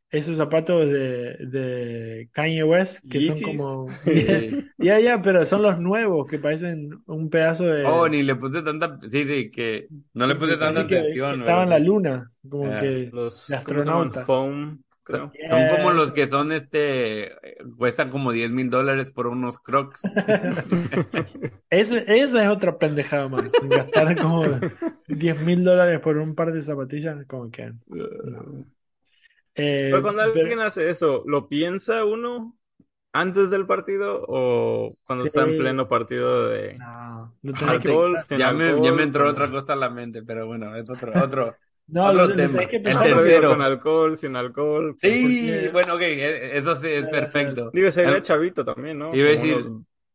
esos 0.10 0.36
zapatos 0.36 0.88
de, 0.88 1.36
de 1.46 2.30
Kanye 2.32 2.64
West 2.64 3.08
que 3.08 3.22
son 3.22 3.40
como... 3.40 3.88
Ya, 4.80 5.00
ya, 5.00 5.22
pero 5.22 5.46
son 5.46 5.62
los 5.62 5.78
nuevos 5.80 6.26
que 6.26 6.40
parecen 6.40 6.90
un 7.06 7.30
pedazo 7.30 7.66
de... 7.66 7.86
Oh, 7.86 8.10
ni 8.10 8.24
le 8.24 8.36
puse 8.36 8.64
tanta... 8.64 8.98
Sí, 9.06 9.26
sí, 9.26 9.52
que 9.52 9.86
no 10.16 10.26
le 10.26 10.34
puse 10.34 10.58
tanta 10.58 10.82
atención. 10.82 11.42
estaba 11.42 11.64
en 11.64 11.70
la 11.70 11.78
luna, 11.78 12.32
como 12.50 12.66
ah, 12.66 12.80
que 12.80 13.12
los 13.14 13.52
astronautas. 13.52 14.26
Foam 14.26 14.82
son 15.10 15.68
como 15.76 15.92
los 15.92 16.12
que 16.12 16.28
son 16.28 16.52
este, 16.52 17.32
cuestan 17.78 18.10
como 18.10 18.32
10 18.32 18.52
mil 18.52 18.70
dólares 18.70 19.12
por 19.12 19.28
unos 19.28 19.60
crocs. 19.60 20.04
esa 21.70 21.98
es 21.98 22.34
otra 22.50 22.78
pendejada 22.78 23.28
más. 23.28 23.52
Gastar 23.64 24.20
como 24.20 24.44
10 25.08 25.42
mil 25.42 25.64
dólares 25.64 26.00
por 26.00 26.18
un 26.18 26.36
par 26.36 26.54
de 26.54 26.62
zapatillas, 26.62 27.26
como 27.28 27.50
que. 27.50 27.74
Eh, 29.56 29.90
pero 29.92 30.02
cuando 30.02 30.22
alguien 30.22 30.60
hace 30.60 30.90
eso, 30.90 31.24
¿lo 31.26 31.50
piensa 31.50 32.06
uno 32.06 32.56
antes 33.12 33.50
del 33.50 33.66
partido 33.66 34.24
o 34.28 34.96
cuando 35.04 35.26
está 35.26 35.44
en 35.44 35.58
pleno 35.58 35.88
partido 35.88 36.50
de 36.50 36.78
no, 36.78 37.34
ya, 38.38 38.52
me, 38.52 38.82
ya 38.84 38.94
me 38.94 39.04
entró 39.04 39.28
otra 39.30 39.50
cosa 39.50 39.74
a 39.74 39.78
la 39.78 39.90
mente, 39.90 40.22
pero 40.24 40.46
bueno, 40.46 40.76
es 40.76 40.90
otro, 40.90 41.12
otro, 41.24 41.56
no, 41.92 42.06
Otro 42.06 42.36
tema. 42.36 42.62
el 42.62 42.82
tercero. 42.82 43.50
Con 43.50 43.62
alcohol, 43.62 44.18
sin 44.18 44.36
alcohol. 44.36 44.94
Sí, 44.96 45.68
bueno, 45.72 45.96
ok, 45.96 46.02
e, 46.02 46.58
eso 46.58 46.76
sí 46.76 46.88
es 46.88 47.06
perfecto. 47.08 47.72
Digo, 47.74 47.90
sería 47.92 48.22
chavito 48.22 48.64
también, 48.64 49.00
¿no? 49.00 49.16
Iba 49.16 49.30
a 49.30 49.32
decir, 49.32 49.66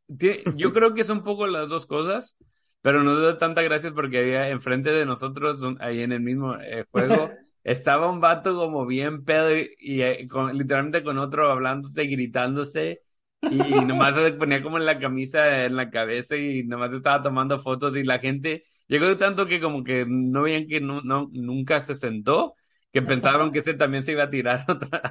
yo 0.09 0.73
creo 0.73 0.95
que 0.95 1.01
es 1.01 1.11
un 1.11 1.23
poco 1.23 1.47
las 1.47 1.69
dos 1.69 1.87
cosas, 1.87 2.37
pero 2.83 3.03
nos 3.03 3.21
da 3.23 3.39
tanta 3.39 3.63
gracias 3.63 3.93
porque 3.93 4.19
había 4.19 4.51
enfrente 4.51 4.91
de 4.93 5.07
nosotros, 5.07 5.65
ahí 5.81 6.03
en 6.03 6.13
el 6.13 6.21
mismo 6.21 6.57
eh, 6.61 6.85
juego, 6.91 7.31
estaba 7.65 8.11
un 8.11 8.21
vato 8.21 8.55
como 8.57 8.87
bien 8.87 9.25
pedo 9.25 9.57
y, 9.57 10.03
eh, 10.03 10.29
literalmente 10.53 11.03
con 11.03 11.19
otro 11.19 11.51
hablándose, 11.51 12.05
gritándose 12.05 13.03
y 13.51 13.57
nomás 13.57 14.15
se 14.15 14.33
ponía 14.33 14.63
como 14.63 14.79
en 14.79 14.87
la 14.87 14.99
camisa 14.99 15.65
en 15.65 15.77
la 15.77 15.91
cabeza 15.91 16.37
y 16.37 16.63
nomás 16.65 16.93
estaba 16.93 17.23
tomando 17.23 17.61
fotos 17.61 17.97
y 17.97 18.05
la 18.05 18.19
gente 18.19 18.65
llegó 18.87 19.17
tanto 19.17 19.47
que 19.47 19.61
como 19.61 19.85
que 19.85 20.05
no 20.09 20.43
veían 20.43 20.67
que 20.67 20.81
no, 20.81 21.01
no 21.03 21.29
nunca 21.33 21.81
se 21.81 21.95
sentó, 21.95 22.55
que 22.93 23.03
pensaron 23.03 23.51
que 23.51 23.59
ese 23.59 23.75
también 23.75 24.05
se 24.05 24.13
iba 24.13 24.25
a 24.25 24.31
tirar 24.31 24.65
otra, 24.69 25.03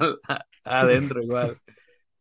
adentro 0.63 1.21
igual. 1.21 1.57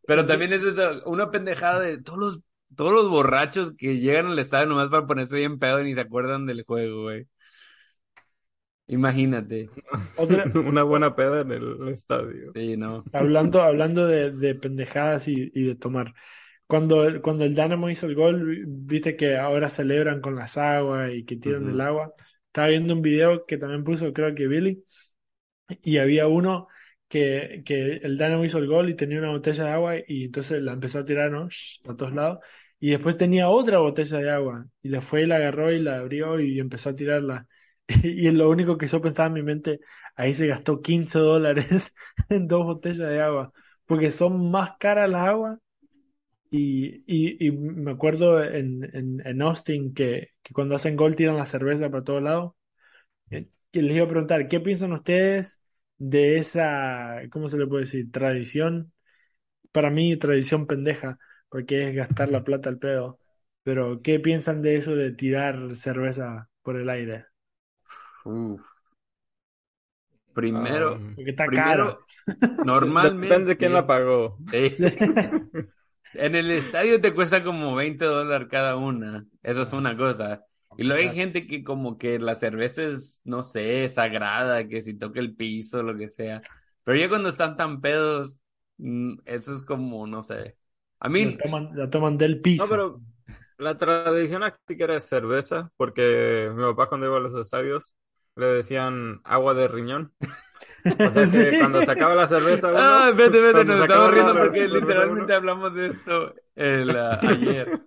Pero 0.07 0.27
también 0.27 0.53
es 0.53 0.63
eso, 0.63 1.03
una 1.07 1.31
pendejada 1.31 1.81
de 1.81 2.03
todos 2.03 2.19
los, 2.19 2.41
todos 2.77 2.93
los 2.93 3.09
borrachos 3.09 3.73
que 3.77 3.99
llegan 3.99 4.27
al 4.27 4.39
estadio 4.39 4.67
nomás 4.67 4.89
para 4.89 5.07
ponerse 5.07 5.37
bien 5.37 5.59
pedo 5.59 5.81
y 5.81 5.85
ni 5.85 5.95
se 5.95 6.01
acuerdan 6.01 6.47
del 6.47 6.65
juego, 6.65 7.03
güey. 7.03 7.29
Imagínate. 8.89 9.71
Una 10.55 10.83
buena 10.83 11.15
peda 11.15 11.41
en 11.41 11.53
el 11.53 11.89
estadio. 11.89 12.53
Sí, 12.55 12.77
no. 12.77 13.05
Hablando, 13.13 13.63
hablando 13.63 14.07
de, 14.07 14.55
pendejadas 14.55 15.29
y, 15.29 15.49
de 15.51 15.75
tomar. 15.77 16.13
Cuando, 16.67 17.21
cuando 17.23 17.45
el 17.45 17.55
Dynamo 17.55 17.91
hizo 17.91 18.07
el 18.07 18.15
gol, 18.15 18.65
viste 18.67 19.17
que 19.17 19.37
ahora 19.37 19.69
celebran 19.69 20.21
con 20.21 20.37
las 20.37 20.57
aguas 20.57 21.13
y 21.13 21.25
que 21.25 21.37
tiran 21.37 21.69
el 21.69 21.81
agua. 21.81 22.15
Estaba 22.47 22.69
viendo 22.69 22.95
un 22.95 23.03
video 23.03 23.45
que 23.47 23.59
también 23.59 23.85
puso, 23.85 24.13
creo 24.13 24.35
que 24.35 24.47
Billy, 24.47 24.83
y 25.83 25.99
había 25.99 26.27
uno 26.27 26.69
que, 27.09 27.63
que 27.65 27.97
el 27.97 28.17
Dynamo 28.19 28.45
hizo 28.45 28.59
el 28.59 28.67
gol 28.67 28.91
y 28.91 28.97
tenía 28.97 29.19
una 29.19 29.31
botella 29.31 29.65
de 29.65 29.71
agua 29.71 29.95
y 30.07 30.25
entonces 30.27 30.63
la 30.63 30.73
empezó 30.73 31.01
a 31.01 31.05
tirar, 31.05 31.31
¿no? 31.31 31.49
A 31.89 31.97
todos 31.97 32.13
lados. 32.15 32.39
Y 32.81 32.91
después 32.91 33.17
tenía 33.17 33.49
otra 33.49 33.79
botella 33.79 34.19
de 34.19 34.31
agua 34.31 34.67
y 34.83 34.89
la 34.89 35.01
fue 35.01 35.23
y 35.23 35.27
la 35.27 35.37
agarró 35.37 35.71
y 35.71 35.81
la 35.81 35.99
abrió 35.99 36.41
y 36.41 36.59
empezó 36.61 36.91
a 36.91 36.97
tirarla. 36.97 37.47
Y 38.03 38.31
lo 38.31 38.49
único 38.51 38.79
que 38.79 38.87
yo 38.87 39.01
pensaba 39.01 39.27
en 39.29 39.35
mi 39.35 39.43
mente, 39.43 39.81
ahí 40.17 40.35
se 40.35 40.47
gastó 40.47 40.81
15 40.81 41.19
dólares 41.19 41.93
en 42.29 42.47
dos 42.49 42.65
botellas 42.65 43.09
de 43.09 43.21
agua, 43.21 43.53
porque 43.87 44.11
son 44.13 44.51
más 44.51 44.73
caras 44.79 45.11
las 45.11 45.29
aguas. 45.29 45.59
Y, 46.55 47.03
y, 47.07 47.51
me 47.51 47.93
acuerdo 47.93 48.45
en, 48.45 48.85
en, 49.25 49.41
Austin 49.41 49.95
que, 49.95 50.33
que, 50.43 50.53
cuando 50.53 50.75
hacen 50.75 50.97
gol 50.97 51.17
tiran 51.17 51.39
la 51.39 51.47
cerveza 51.47 51.91
para 51.91 52.05
todos 52.05 52.23
lados. 52.23 52.53
Eh, 53.31 53.49
que 53.71 53.81
les 53.81 53.97
iba 53.97 54.05
a 54.05 54.09
preguntar, 54.09 54.49
¿qué 54.49 54.61
piensan 54.61 54.93
ustedes 54.93 55.63
de 55.97 56.37
esa, 56.37 57.23
¿cómo 57.31 57.49
se 57.49 57.57
le 57.57 57.67
puede 57.67 57.85
decir? 57.85 58.13
Tradición. 58.13 58.93
Para 59.73 59.89
mí, 59.89 60.15
tradición 60.19 60.67
pendeja, 60.67 61.19
porque 61.49 61.89
es 61.89 61.95
gastar 61.95 62.29
la 62.29 62.45
plata 62.45 62.69
al 62.69 62.79
pedo. 62.79 63.19
Pero, 63.63 64.03
¿qué 64.03 64.21
piensan 64.21 64.61
de 64.61 64.77
eso 64.77 64.95
de 64.95 65.11
tirar 65.11 65.75
cerveza 65.79 66.51
por 66.61 66.79
el 66.79 66.91
aire? 66.91 67.25
Primero, 70.35 71.01
ah, 71.01 71.15
está 71.17 71.47
primero, 71.47 72.05
normalmente. 72.63 73.27
Depende 73.27 73.49
de 73.49 73.57
quién 73.57 73.73
la 73.73 73.87
pagó. 73.87 74.37
en 76.15 76.35
el 76.35 76.51
estadio 76.51 77.01
te 77.01 77.15
cuesta 77.15 77.43
como 77.43 77.75
20 77.75 78.05
dólares 78.05 78.49
cada 78.51 78.77
una. 78.77 79.25
Eso 79.43 79.63
es 79.63 79.73
una 79.73 79.97
cosa. 79.97 80.45
Y 80.77 80.85
luego 80.85 81.11
hay 81.11 81.15
gente 81.15 81.47
que 81.47 81.63
como 81.63 81.99
que 81.99 82.19
la 82.19 82.35
cerveza 82.35 82.85
es, 82.85 83.21
no 83.25 83.43
sé, 83.43 83.89
sagrada, 83.89 84.67
que 84.67 84.83
si 84.83 84.95
toca 84.95 85.21
el 85.21 85.35
piso, 85.35 85.83
lo 85.83 85.97
que 85.97 86.09
sea. 86.09 86.41
Pero 86.85 86.99
ya 86.99 87.09
cuando 87.09 87.29
están 87.29 87.57
tan 87.57 87.81
pedos, 87.81 88.39
mm, 88.79 89.19
eso 89.27 89.55
es 89.55 89.63
como, 89.63 90.07
no 90.07 90.23
sé. 90.23 90.57
A 91.01 91.09
mí... 91.09 91.25
La 91.25 91.37
toman, 91.37 91.71
la 91.75 91.91
toman 91.91 92.17
del 92.17 92.41
piso. 92.41 92.65
No, 92.65 92.71
pero 92.71 93.01
la 93.59 93.77
tradición 93.77 94.43
aquí 94.43 94.57
era 94.79 94.99
cerveza, 95.01 95.71
porque 95.77 96.51
mi 96.55 96.63
papá 96.63 96.89
cuando 96.89 97.07
iba 97.07 97.19
a 97.19 97.21
los 97.21 97.35
estadios 97.35 97.93
le 98.37 98.47
decían 98.47 99.21
agua 99.25 99.55
de 99.55 99.69
riñón. 99.69 100.13
O 100.85 101.27
sea 101.27 101.51
que 101.51 101.59
cuando 101.59 101.81
sacaba 101.83 102.15
la 102.17 102.27
cerveza 102.27 102.71
uno, 102.71 102.79
Ah, 102.81 103.13
vete, 103.15 103.41
vete, 103.41 103.65
nos 103.65 103.79
estamos 103.81 104.11
riendo 104.13 104.35
porque 104.37 104.67
literalmente 104.67 105.33
hablamos 105.33 105.75
de 105.75 105.87
esto 105.87 106.35
el, 106.57 106.91
uh, 106.91 107.19
ayer. 107.23 107.81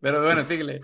Pero 0.00 0.22
bueno, 0.22 0.42
síguele. 0.42 0.80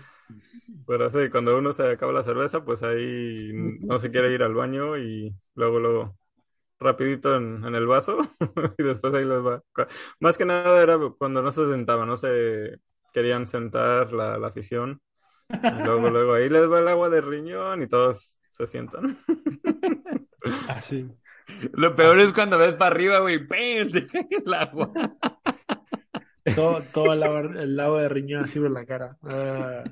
Pero 0.87 1.09
sí, 1.09 1.29
cuando 1.29 1.57
uno 1.57 1.73
se 1.73 1.85
acaba 1.91 2.13
la 2.13 2.23
cerveza, 2.23 2.63
pues 2.63 2.81
ahí 2.83 3.51
no 3.53 3.99
se 3.99 4.09
quiere 4.09 4.33
ir 4.33 4.41
al 4.43 4.53
baño 4.53 4.97
y 4.97 5.35
luego, 5.55 5.79
luego, 5.79 6.17
rapidito 6.79 7.35
en, 7.35 7.63
en 7.65 7.75
el 7.75 7.87
vaso 7.87 8.17
y 8.77 8.83
después 8.83 9.13
ahí 9.13 9.25
les 9.25 9.39
va. 9.45 9.61
Más 10.19 10.37
que 10.37 10.45
nada 10.45 10.81
era 10.81 10.97
cuando 11.17 11.41
no 11.41 11.51
se 11.51 11.69
sentaban, 11.69 12.07
no 12.07 12.17
se 12.17 12.79
querían 13.13 13.47
sentar 13.47 14.13
la, 14.13 14.37
la 14.37 14.47
afición. 14.47 15.01
Y 15.49 15.83
luego, 15.83 16.09
luego 16.09 16.33
ahí 16.33 16.49
les 16.49 16.69
va 16.71 16.79
el 16.79 16.87
agua 16.87 17.09
de 17.09 17.21
riñón 17.21 17.83
y 17.83 17.87
todos 17.87 18.38
se 18.59 18.67
sientan. 18.67 19.17
Así. 20.67 21.09
Lo 21.73 21.95
peor 21.95 22.19
es 22.19 22.33
cuando 22.33 22.57
ves 22.57 22.73
para 22.73 22.93
arriba, 22.93 23.19
güey, 23.19 23.47
cae 23.47 23.81
el 23.81 24.53
agua. 24.53 24.91
Todo, 26.55 26.81
todo 26.93 27.13
el, 27.13 27.23
agua, 27.79 28.01
de 28.01 28.09
riñón 28.09 28.45
así 28.45 28.59
por 28.59 28.71
la 28.71 28.85
cara. 28.85 29.17
Ah, 29.23 29.83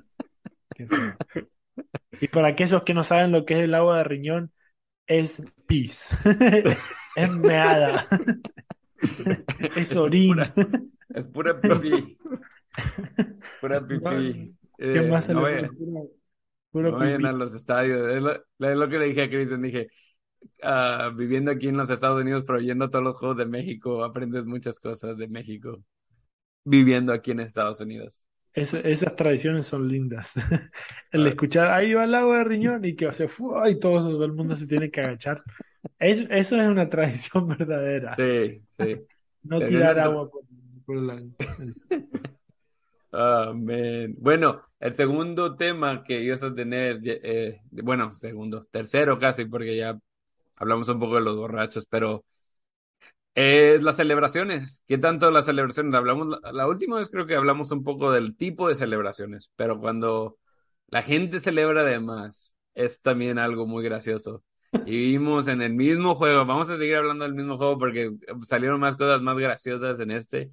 y 2.20 2.28
para 2.30 2.50
aquellos 2.50 2.84
que 2.84 2.94
no 2.94 3.04
saben 3.04 3.32
lo 3.32 3.46
que 3.46 3.56
es 3.56 3.60
el 3.62 3.76
agua 3.76 3.98
de 3.98 4.04
riñón, 4.04 4.52
es 5.06 5.42
pis. 5.68 6.10
es 7.16 7.32
meada. 7.32 8.08
es 9.76 9.96
orín. 9.96 10.40
Es 11.14 11.26
pura, 11.26 11.60
pipí. 11.60 12.18
Pura 13.62 13.86
pipí. 13.86 14.56
¿Qué 14.78 14.98
eh, 14.98 15.10
más 15.10 15.26
se 15.26 15.34
le 15.34 15.70
no 16.74 16.92
vayan 16.92 17.26
a 17.26 17.32
los 17.32 17.54
estadios. 17.54 18.08
Es 18.12 18.22
lo, 18.22 18.90
que 18.90 19.00
le 19.00 19.06
dije 19.06 19.24
a 19.24 19.30
Cristian, 19.30 19.62
dije, 19.62 19.88
ah, 20.64 21.12
viviendo 21.16 21.52
aquí 21.52 21.68
en 21.68 21.78
los 21.78 21.90
Estados 21.90 22.22
Unidos, 22.22 22.44
pero 22.46 22.60
yendo 22.60 22.90
todos 22.90 23.04
los 23.04 23.18
juegos 23.18 23.38
de 23.38 23.46
México, 23.46 24.04
aprendes 24.04 24.46
muchas 24.46 24.80
cosas 24.80 25.18
de 25.18 25.28
México, 25.28 25.84
viviendo 26.64 27.14
aquí 27.14 27.32
en 27.32 27.42
Estados 27.42 27.82
Unidos. 27.82 28.24
esas 28.54 29.16
tradiciones 29.16 29.68
son 29.68 29.88
lindas. 29.88 30.36
el 31.12 31.26
ah. 31.26 31.30
escuchar, 31.30 31.72
ahí 31.72 31.94
va 31.94 32.04
el 32.04 32.16
agua 32.16 32.40
de 32.40 32.44
riñón 32.44 32.86
y 32.86 32.96
que 32.96 33.12
se 33.14 33.28
fue, 33.28 33.72
y 33.72 33.80
todo, 33.80 34.24
el 34.24 34.34
mundo 34.34 34.56
se 34.56 34.68
tiene 34.68 34.92
que 34.92 35.02
agachar. 35.02 35.44
eso 36.00 36.28
es 36.30 36.52
una 36.52 36.90
tradición 36.90 37.48
verdadera. 37.58 38.16
Sí, 38.16 38.62
sí. 38.78 39.02
No 39.44 39.62
tirar 39.62 39.98
agua 39.98 40.30
por, 40.30 40.42
por 40.86 40.98
la... 40.98 41.24
Amén. 43.14 44.14
Bueno, 44.20 44.67
el 44.80 44.94
segundo 44.94 45.56
tema 45.56 46.04
que 46.04 46.22
ibas 46.22 46.44
a 46.44 46.54
tener, 46.54 47.00
eh, 47.04 47.62
bueno, 47.72 48.14
segundo, 48.14 48.64
tercero 48.66 49.18
casi, 49.20 49.46
porque 49.46 49.76
ya 49.76 50.00
hablamos 50.56 50.90
un 50.90 51.00
poco 51.00 51.16
de 51.16 51.22
los 51.22 51.38
borrachos, 51.38 51.86
pero 51.90 52.26
es 53.36 53.84
las 53.84 53.98
celebraciones. 53.98 54.84
¿Qué 54.88 54.98
tanto 54.98 55.30
las 55.32 55.46
celebraciones? 55.46 55.94
Hablamos, 55.94 56.40
la, 56.52 56.68
última 56.68 56.98
vez 56.98 57.10
creo 57.10 57.28
que 57.28 57.36
hablamos 57.36 57.72
un 57.72 57.84
poco 57.84 58.12
del 58.12 58.36
tipo 58.36 58.68
de 58.68 58.76
celebraciones, 58.76 59.52
pero 59.56 59.80
cuando 59.80 60.38
la 60.88 61.04
gente 61.04 61.40
celebra 61.40 61.84
de 61.84 62.00
más, 62.00 62.58
es 62.74 63.02
también 63.02 63.40
algo 63.40 63.68
muy 63.68 63.84
gracioso. 63.84 64.44
Y 64.86 64.98
vimos 64.98 65.48
en 65.48 65.62
el 65.62 65.74
mismo 65.74 66.16
juego, 66.16 66.46
vamos 66.46 66.70
a 66.70 66.78
seguir 66.78 66.96
hablando 66.98 67.26
del 67.26 67.36
mismo 67.36 67.58
juego 67.58 67.78
porque 67.80 68.12
salieron 68.44 68.80
más 68.80 68.96
cosas 68.96 69.22
más 69.22 69.38
graciosas 69.38 70.00
en 70.00 70.12
este 70.12 70.52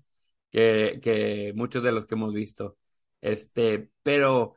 que, 0.50 1.00
que 1.02 1.52
muchos 1.56 1.82
de 1.82 1.92
los 1.92 2.06
que 2.06 2.14
hemos 2.14 2.32
visto. 2.34 2.76
Este, 3.24 3.88
pero 4.02 4.54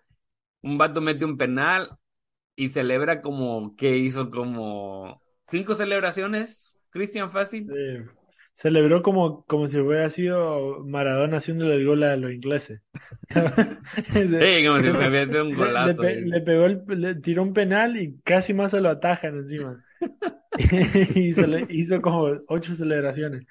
un 0.61 0.77
vato 0.77 0.99
mete 0.99 1.23
un 1.23 1.37
penal 1.37 1.97
y 2.53 2.67
celebra 2.67 3.21
como 3.21 3.77
que 3.77 3.97
hizo 3.97 4.29
como 4.29 5.21
cinco 5.47 5.73
celebraciones, 5.73 6.77
Cristian 6.89 7.31
Fácil. 7.31 7.71
Celebró 8.53 9.03
como, 9.03 9.45
como 9.45 9.67
si 9.67 9.77
hubiera 9.77 10.09
sido 10.09 10.83
Maradona 10.83 11.37
haciéndole 11.37 11.75
el 11.75 11.85
gol 11.85 12.03
a 12.03 12.17
los 12.17 12.33
ingleses. 12.33 12.81
sí, 13.29 14.65
como 14.65 14.79
si 14.81 14.91
me 14.91 15.07
hubiese 15.07 15.41
un 15.41 15.53
golazo. 15.53 16.03
Le, 16.03 16.41
pegó 16.41 16.65
el, 16.65 16.83
le 16.89 17.15
tiró 17.15 17.43
un 17.43 17.53
penal 17.53 17.95
y 17.95 18.19
casi 18.21 18.53
más 18.53 18.71
se 18.71 18.81
lo 18.81 18.89
atajan 18.89 19.37
encima. 19.37 19.81
y 21.15 21.31
se 21.31 21.47
le 21.47 21.67
hizo 21.69 22.01
como 22.01 22.37
ocho 22.49 22.73
celebraciones. 22.73 23.45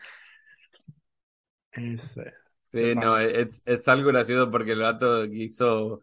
Sí, 2.76 2.95
no, 2.95 3.18
es, 3.18 3.62
es 3.64 3.88
algo 3.88 4.09
gracioso 4.11 4.50
porque 4.50 4.73
el 4.73 4.80
vato 4.80 5.25
hizo. 5.25 6.02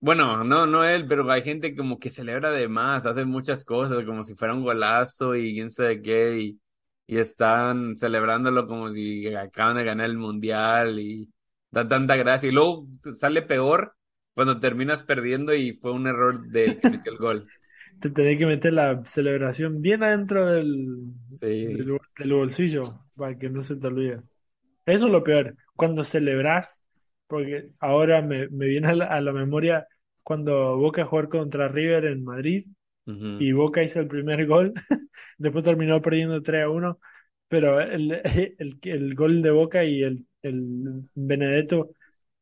Bueno, 0.00 0.44
no, 0.44 0.66
no 0.66 0.84
él, 0.84 1.06
pero 1.08 1.30
hay 1.30 1.42
gente 1.42 1.76
como 1.76 1.98
que 1.98 2.10
celebra 2.10 2.50
de 2.50 2.68
más, 2.68 3.06
hace 3.06 3.24
muchas 3.24 3.64
cosas, 3.64 4.04
como 4.06 4.22
si 4.24 4.34
fuera 4.36 4.54
un 4.54 4.62
golazo 4.64 5.36
y 5.36 5.54
quién 5.54 5.70
sabe 5.70 6.02
qué, 6.02 6.38
y, 6.40 6.60
y 7.06 7.18
están 7.18 7.96
celebrándolo 7.96 8.66
como 8.68 8.90
si 8.90 9.28
acaban 9.34 9.76
de 9.76 9.84
ganar 9.84 10.06
el 10.06 10.18
mundial 10.18 10.98
y 11.00 11.32
da 11.70 11.88
tanta 11.88 12.16
gracia. 12.16 12.48
Y 12.50 12.52
luego 12.52 12.86
sale 13.14 13.42
peor 13.42 13.94
cuando 14.34 14.60
terminas 14.60 15.02
perdiendo 15.04 15.54
y 15.54 15.74
fue 15.74 15.92
un 15.92 16.06
error 16.08 16.46
de 16.48 16.80
que 17.02 17.10
el 17.10 17.18
gol. 17.18 17.48
Te 18.00 18.10
tenés 18.10 18.38
que 18.38 18.46
meter 18.46 18.72
la 18.72 19.04
celebración 19.04 19.80
bien 19.82 20.02
adentro 20.02 20.46
del, 20.46 21.12
del, 21.40 21.96
del 22.16 22.32
bolsillo 22.32 23.00
para 23.16 23.36
que 23.38 23.50
no 23.50 23.62
se 23.62 23.76
te 23.76 23.86
olvide. 23.88 24.22
Eso 24.86 25.06
es 25.06 25.12
lo 25.12 25.24
peor. 25.24 25.56
Cuando 25.78 26.02
celebras, 26.02 26.82
porque 27.28 27.70
ahora 27.78 28.20
me, 28.20 28.48
viene 28.48 28.88
a 28.88 29.20
la, 29.20 29.32
memoria 29.32 29.86
cuando 30.24 30.76
Boca 30.76 31.04
jugó 31.04 31.28
contra 31.28 31.68
River 31.68 32.06
en 32.06 32.24
Madrid, 32.24 32.66
y 33.40 33.52
Boca 33.52 33.82
hizo 33.82 34.00
el 34.00 34.06
primer 34.06 34.46
gol, 34.46 34.74
después 35.38 35.64
terminó 35.64 36.02
perdiendo 36.02 36.42
3 36.42 36.64
a 36.64 36.68
1, 36.68 36.98
pero 37.48 37.80
el, 37.80 38.12
el, 38.58 38.78
el 38.82 39.14
gol 39.14 39.40
de 39.40 39.50
Boca 39.50 39.84
y 39.84 40.02
el, 40.02 40.26
el 40.42 41.08
Benedetto 41.14 41.92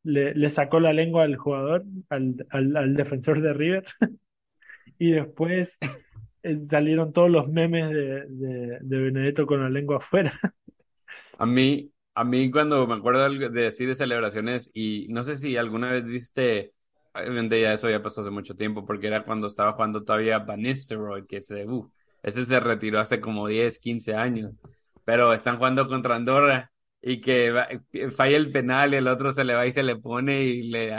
le, 0.02 0.34
le, 0.34 0.48
sacó 0.48 0.80
la 0.80 0.92
lengua 0.92 1.22
al 1.22 1.36
jugador, 1.36 1.84
al, 2.08 2.46
al, 2.50 2.76
al 2.76 2.96
defensor 2.96 3.40
de 3.40 3.52
River, 3.52 3.84
y 4.98 5.12
después 5.12 5.78
eh, 6.42 6.56
salieron 6.68 7.12
todos 7.12 7.30
los 7.30 7.48
memes 7.48 7.90
de, 7.90 8.26
de, 8.26 8.78
de, 8.80 8.98
Benedetto 8.98 9.46
con 9.46 9.62
la 9.62 9.70
lengua 9.70 9.98
afuera. 9.98 10.32
A 11.38 11.46
mí, 11.46 11.92
a 12.16 12.24
mí 12.24 12.50
cuando 12.50 12.86
me 12.88 12.94
acuerdo 12.94 13.28
de 13.28 13.48
decir 13.48 13.88
de 13.88 13.94
celebraciones, 13.94 14.70
y 14.74 15.06
no 15.10 15.22
sé 15.22 15.36
si 15.36 15.56
alguna 15.56 15.90
vez 15.90 16.08
viste 16.08 16.74
Obviamente 17.16 17.60
ya 17.60 17.72
eso 17.72 17.88
ya 17.88 18.02
pasó 18.02 18.20
hace 18.20 18.30
mucho 18.30 18.54
tiempo, 18.56 18.84
porque 18.84 19.06
era 19.06 19.24
cuando 19.24 19.46
estaba 19.46 19.72
jugando 19.72 20.04
todavía 20.04 20.38
Van 20.40 20.60
Nistelrooy, 20.60 21.26
que 21.26 21.40
se, 21.42 21.66
uh, 21.66 21.90
ese 22.22 22.44
se 22.44 22.60
retiró 22.60 23.00
hace 23.00 23.20
como 23.20 23.46
10, 23.46 23.78
15 23.78 24.14
años. 24.14 24.58
Pero 25.04 25.32
están 25.32 25.56
jugando 25.56 25.88
contra 25.88 26.16
Andorra 26.16 26.70
y 27.08 27.20
que 27.20 27.54
falla 28.10 28.36
el 28.36 28.50
penal 28.50 28.92
y 28.92 28.96
el 28.96 29.06
otro 29.06 29.30
se 29.30 29.44
le 29.44 29.54
va 29.54 29.64
y 29.64 29.70
se 29.70 29.84
le 29.84 29.94
pone 29.94 30.42
y 30.42 30.64
le, 30.64 30.90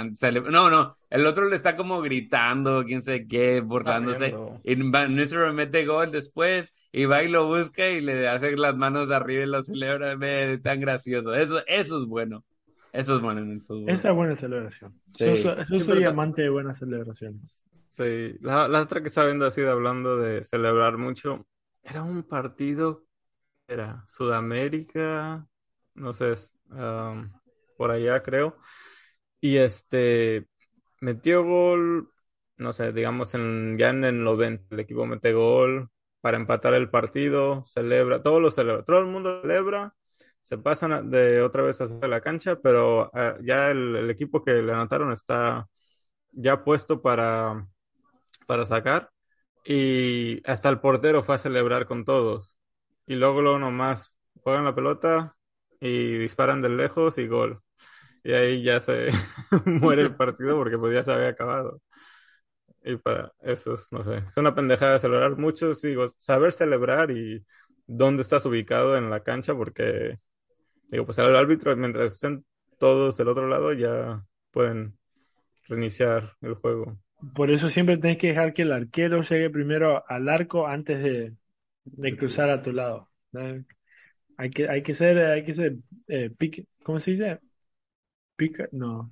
no, 0.49 0.69
no, 0.69 0.95
el 1.09 1.25
otro 1.25 1.49
le 1.49 1.57
está 1.57 1.75
como 1.75 2.01
gritando, 2.01 2.85
quién 2.85 3.03
sé 3.03 3.27
qué, 3.27 3.59
burlándose. 3.59 4.33
y 4.63 4.89
Van 4.89 5.17
Nistelrooy 5.17 5.53
mete 5.53 5.85
gol 5.85 6.09
después 6.09 6.73
y 6.93 7.03
va 7.03 7.23
y 7.23 7.27
lo 7.27 7.47
busca 7.47 7.89
y 7.89 7.99
le 7.99 8.29
hace 8.29 8.55
las 8.55 8.77
manos 8.77 9.09
de 9.09 9.15
arriba 9.17 9.43
y 9.43 9.47
lo 9.47 9.61
celebra. 9.61 10.13
Es 10.13 10.61
tan 10.61 10.79
gracioso. 10.79 11.35
Eso, 11.35 11.61
eso 11.67 11.99
es 11.99 12.05
bueno. 12.05 12.45
Eso 12.93 13.15
es 13.17 13.21
bueno 13.21 13.41
en 13.41 13.51
el 13.51 13.61
fútbol. 13.61 13.89
Esa 13.89 14.11
es 14.11 14.15
buena 14.15 14.35
celebración. 14.35 14.97
Yo, 15.07 15.35
soy 15.35 16.05
amante 16.05 16.43
de 16.43 16.49
buenas 16.49 16.77
celebraciones. 16.77 17.65
Sí, 17.89 18.33
la, 18.39 18.81
otra 18.81 19.01
que 19.01 19.07
estaba 19.07 19.27
viendo 19.27 19.45
así 19.45 19.59
de 19.59 19.69
hablando 19.69 20.15
de 20.15 20.45
celebrar 20.45 20.97
mucho, 20.97 21.45
era 21.83 22.01
un 22.01 22.23
partido, 22.23 23.03
era 23.67 24.05
Sudamérica, 24.07 25.45
no 25.97 26.13
sé, 26.13 26.33
por 27.77 27.91
allá 27.91 28.23
creo, 28.23 28.57
y 29.41 29.57
este, 29.57 30.47
metió 31.01 31.43
gol, 31.43 32.11
no 32.57 32.73
sé, 32.73 32.91
digamos 32.93 33.33
en, 33.35 33.77
ya 33.77 33.89
en 33.89 34.03
el 34.05 34.23
90, 34.23 34.75
el 34.75 34.79
equipo 34.79 35.05
mete 35.05 35.33
gol 35.33 35.89
para 36.21 36.37
empatar 36.37 36.73
el 36.73 36.89
partido, 36.89 37.63
celebra, 37.65 38.23
todo 38.23 38.39
lo 38.39 38.51
celebra, 38.51 38.83
todo 38.83 38.99
el 38.99 39.05
mundo 39.07 39.41
celebra, 39.41 39.93
se 40.43 40.57
pasan 40.57 41.11
de 41.11 41.41
otra 41.41 41.63
vez 41.63 41.81
hacia 41.81 42.07
la 42.07 42.21
cancha, 42.21 42.57
pero 42.61 43.11
ah, 43.13 43.37
ya 43.43 43.69
el, 43.71 44.09
equipo 44.09 44.43
que 44.43 44.53
le 44.53 44.73
anotaron 44.73 45.11
está 45.11 45.67
ya 46.31 46.63
puesto 46.63 47.01
para, 47.01 47.67
para 48.47 48.65
sacar 48.65 49.11
y 49.65 50.41
hasta 50.49 50.69
el 50.69 50.79
portero 50.79 51.23
fue 51.23 51.35
a 51.35 51.37
celebrar 51.39 51.87
con 51.87 52.05
todos. 52.05 52.57
Y 53.05 53.15
luego, 53.15 53.41
luego 53.41 53.59
nomás 53.59 54.13
juegan 54.41 54.65
la 54.65 54.75
pelota 54.75 55.36
y 55.79 56.17
disparan 56.17 56.61
de 56.61 56.69
lejos 56.69 57.17
y 57.17 57.27
gol. 57.27 57.61
Y 58.23 58.33
ahí 58.33 58.63
ya 58.63 58.79
se 58.79 59.09
muere 59.65 60.03
el 60.03 60.15
partido 60.15 60.55
porque 60.57 60.77
pues 60.77 60.93
ya 60.93 61.03
se 61.03 61.11
acabado. 61.11 61.81
Y 62.83 62.95
para 62.97 63.33
eso 63.41 63.73
es, 63.73 63.91
no 63.91 64.03
sé, 64.03 64.17
es 64.27 64.37
una 64.37 64.55
pendejada 64.55 64.93
de 64.93 64.99
celebrar 64.99 65.37
mucho, 65.37 65.71
digo, 65.83 66.05
saber 66.17 66.53
celebrar 66.53 67.11
y 67.11 67.45
dónde 67.85 68.21
estás 68.21 68.45
ubicado 68.45 68.97
en 68.97 69.09
la 69.09 69.23
cancha 69.23 69.53
porque 69.55 70.19
Digo, 70.89 71.05
pues 71.05 71.17
el 71.17 71.35
árbitro, 71.35 71.75
mientras 71.75 72.13
estén 72.13 72.45
todos 72.79 73.17
del 73.17 73.27
otro 73.27 73.47
lado, 73.47 73.73
ya 73.73 74.23
pueden 74.51 74.97
reiniciar 75.67 76.35
el 76.41 76.53
juego. 76.55 76.97
Por 77.35 77.51
eso 77.51 77.67
siempre 77.67 77.97
tenés 77.97 78.17
que 78.17 78.27
dejar 78.27 78.53
que 78.53 78.61
el 78.61 78.71
arquero 78.71 79.21
llegue 79.21 79.49
primero 79.49 80.03
al 80.07 80.29
arco 80.29 80.67
antes 80.67 81.03
de, 81.03 82.17
cruzar 82.17 82.49
a 82.49 82.61
tu 82.61 82.71
lado. 82.71 83.09
Hay 84.37 84.51
que, 84.51 84.69
hay 84.69 84.83
que 84.83 84.93
ser, 84.93 85.17
hay 85.17 85.43
que 85.43 85.53
ser, 85.53 85.77
eh, 86.07 86.31
¿cómo 86.83 86.99
se 86.99 87.11
dice? 87.11 87.39
Pica, 88.35 88.69
no. 88.71 89.11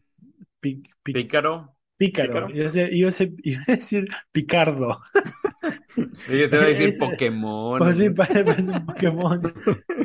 Pícaro. 0.60 1.76
Pícaro. 1.98 2.50
Iba, 2.54 2.70
a 3.10 3.72
decir, 3.72 4.08
picardo. 4.32 4.98
Yo 6.30 6.50
te 6.50 6.58
voy 6.58 6.66
a 6.66 6.70
decir 6.70 6.94
Pokémon. 7.00 7.80
Pues 7.80 7.98
sí, 7.98 8.10
parece 8.16 8.72
un 8.72 8.86
Pokémon. 8.86 9.42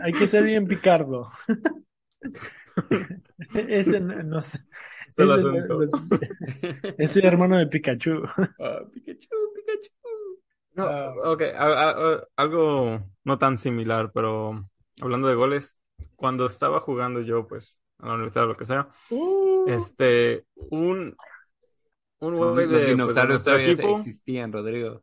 Hay 0.03 0.13
que 0.13 0.27
ser 0.27 0.45
bien 0.45 0.67
picardo. 0.67 1.27
Ese 3.55 4.01
no, 4.01 4.41
sé. 4.41 4.61
Ese, 5.09 5.25
es 6.97 7.17
el 7.17 7.25
hermano 7.27 7.59
de 7.59 7.67
Pikachu. 7.67 8.23
Ah, 8.59 8.81
Pikachu, 8.93 9.29
Pikachu. 9.55 9.91
No, 10.75 10.85
ah. 10.85 11.15
ok, 11.25 11.43
algo 12.37 13.03
no 13.25 13.39
tan 13.39 13.59
similar, 13.59 14.13
pero 14.15 14.70
hablando 15.01 15.29
de 15.29 15.35
goles, 15.35 15.79
cuando 16.17 16.47
estaba 16.47 16.81
jugando 16.81 17.21
yo, 17.21 17.47
pues, 17.47 17.79
a 17.99 18.07
la 18.07 18.15
universidad 18.15 18.45
o 18.45 18.49
lo 18.49 18.57
que 18.57 18.65
sea, 18.65 18.89
uh. 19.11 19.65
este, 19.69 20.47
un, 20.71 21.17
un 22.21 22.37
güey 22.37 22.67
de, 22.67 22.79
los 22.79 22.87
dinosaurios 22.87 23.43
pues, 23.43 23.45
todavía 23.45 23.99
existían, 23.99 24.53
Rodrigo. 24.53 25.03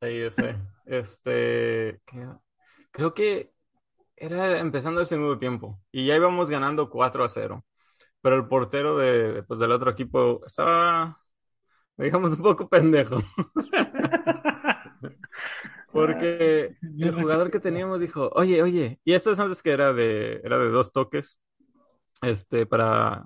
Ahí 0.00 0.18
ese. 0.18 0.56
Este, 0.86 2.00
creo 2.90 3.14
que 3.14 3.52
era 4.16 4.58
empezando 4.58 5.00
el 5.00 5.06
segundo 5.06 5.38
tiempo 5.38 5.80
y 5.92 6.06
ya 6.06 6.16
íbamos 6.16 6.50
ganando 6.50 6.90
4 6.90 7.24
a 7.24 7.28
0. 7.28 7.64
Pero 8.22 8.36
el 8.36 8.48
portero 8.48 8.96
de, 8.98 9.42
pues, 9.44 9.60
del 9.60 9.72
otro 9.72 9.90
equipo 9.90 10.42
estaba, 10.44 11.22
digamos, 11.96 12.32
un 12.32 12.42
poco 12.42 12.68
pendejo. 12.68 13.22
Porque 16.00 16.76
el 16.98 17.14
jugador 17.14 17.50
que 17.50 17.60
teníamos 17.60 18.00
dijo, 18.00 18.30
oye, 18.34 18.62
oye, 18.62 19.00
y 19.04 19.12
esto 19.12 19.32
es 19.32 19.38
antes 19.38 19.62
que 19.62 19.70
era 19.70 19.92
de, 19.92 20.40
era 20.44 20.58
de 20.58 20.68
dos 20.70 20.92
toques, 20.92 21.40
este, 22.22 22.66
para 22.66 23.24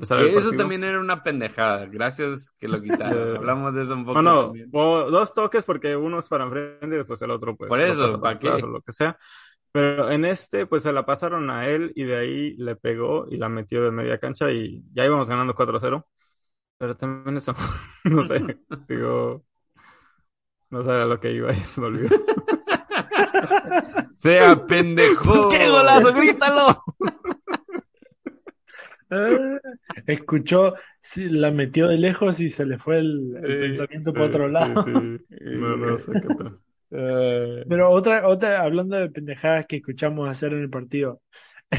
eso 0.00 0.52
también 0.52 0.84
era 0.84 1.00
una 1.00 1.22
pendejada. 1.22 1.86
Gracias 1.86 2.52
que 2.58 2.68
lo 2.68 2.80
quitaron. 2.80 3.36
Hablamos 3.36 3.74
de 3.74 3.82
eso 3.82 3.94
un 3.94 4.04
poco. 4.04 4.22
No, 4.22 4.52
dos 5.10 5.34
toques 5.34 5.64
porque 5.64 5.96
uno 5.96 6.18
es 6.18 6.26
para 6.26 6.44
enfrente 6.44 6.86
y 6.86 6.98
después 6.98 7.20
el 7.22 7.30
otro, 7.30 7.56
pues. 7.56 7.68
Por 7.68 7.80
eso, 7.80 8.20
¿para 8.20 8.38
qué? 8.38 8.48
lo 8.48 8.80
que 8.80 8.92
sea. 8.92 9.18
Pero 9.70 10.10
en 10.10 10.24
este, 10.24 10.66
pues 10.66 10.82
se 10.82 10.92
la 10.92 11.06
pasaron 11.06 11.48
a 11.50 11.66
él 11.66 11.92
y 11.94 12.04
de 12.04 12.16
ahí 12.16 12.54
le 12.56 12.76
pegó 12.76 13.26
y 13.30 13.38
la 13.38 13.48
metió 13.48 13.82
de 13.82 13.90
media 13.90 14.18
cancha 14.18 14.50
y 14.50 14.84
ya 14.92 15.04
íbamos 15.06 15.28
ganando 15.28 15.54
4-0. 15.54 16.06
Pero 16.78 16.96
también 16.96 17.36
eso, 17.36 17.54
no 18.04 18.22
sé, 18.22 18.40
digo, 18.88 19.44
no 20.72 20.82
sabía 20.82 21.04
lo 21.04 21.20
que 21.20 21.30
iba 21.30 21.52
y 21.52 21.56
se 21.66 21.80
me 21.80 21.86
olvidó. 21.88 22.08
sea 24.16 24.66
pendejo. 24.66 25.48
¡Qué 25.48 25.68
golazo! 25.68 26.12
¡Grítalo! 26.14 26.82
escuchó, 30.06 30.72
la 31.16 31.50
metió 31.50 31.88
de 31.88 31.98
lejos 31.98 32.40
y 32.40 32.48
se 32.48 32.64
le 32.64 32.78
fue 32.78 33.00
el, 33.00 33.38
pensamiento 33.42 34.14
por 34.14 34.22
otro 34.22 34.48
lado. 34.48 34.86
Pero 36.88 37.90
otra, 37.90 38.26
otra, 38.26 38.62
hablando 38.62 38.96
de 38.96 39.10
pendejadas 39.10 39.66
que 39.66 39.76
escuchamos 39.76 40.30
hacer 40.30 40.54
en 40.54 40.60
el 40.60 40.70
partido. 40.70 41.20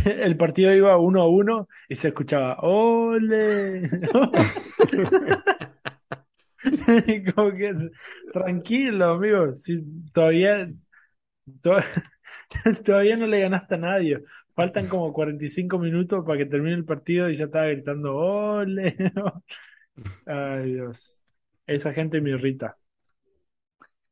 El 0.06 0.38
partido 0.38 0.76
iba 0.76 0.96
uno 0.98 1.24
a 1.24 1.28
uno 1.28 1.68
y 1.90 1.96
se 1.96 2.10
escuchaba 2.10 2.58
¡Ole! 2.62 3.90
Como 7.36 7.52
que 7.54 7.76
tranquilo, 8.32 9.06
amigo. 9.08 9.54
Si 9.54 9.82
todavía, 10.14 10.72
todavía 12.86 13.18
no 13.18 13.28
le 13.28 13.42
ganaste 13.42 13.76
a 13.76 13.80
nadie. 13.80 14.24
Faltan 14.56 14.88
como 14.88 15.12
45 15.12 15.80
minutos 15.80 16.24
para 16.26 16.38
que 16.38 16.46
termine 16.46 16.76
el 16.76 16.86
partido 16.86 17.28
y 17.28 17.34
ya 17.34 17.46
estaba 17.46 17.66
gritando 17.66 18.16
¡Ole! 18.16 18.96
Ay, 20.28 20.74
Dios. 20.74 21.24
Esa 21.66 21.92
gente 21.92 22.22
me 22.22 22.32
irrita. 22.32 22.78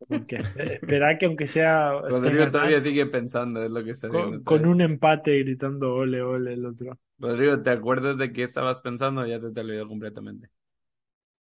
espera 0.10 1.18
que 1.18 1.26
aunque 1.28 1.46
sea. 1.46 1.92
Rodrigo 1.92 2.50
todavía 2.50 2.80
sigue 2.80 3.06
pensando, 3.06 3.62
es 3.62 3.70
lo 3.70 3.84
que 3.84 3.92
está 3.92 4.08
diciendo. 4.08 4.44
Con, 4.44 4.66
un 4.66 4.82
empate 4.82 5.38
gritando 5.40 5.94
ole, 5.94 6.22
ole 6.24 6.54
el 6.54 6.66
otro. 6.66 6.98
Rodrigo, 7.20 7.62
¿te 7.62 7.70
acuerdas 7.70 8.18
de 8.18 8.32
qué 8.34 8.42
estabas 8.42 8.82
pensando? 8.82 9.26
Ya 9.28 9.40
se 9.40 9.52
te 9.52 9.62
olvidó 9.62 9.88
completamente. 9.88 10.50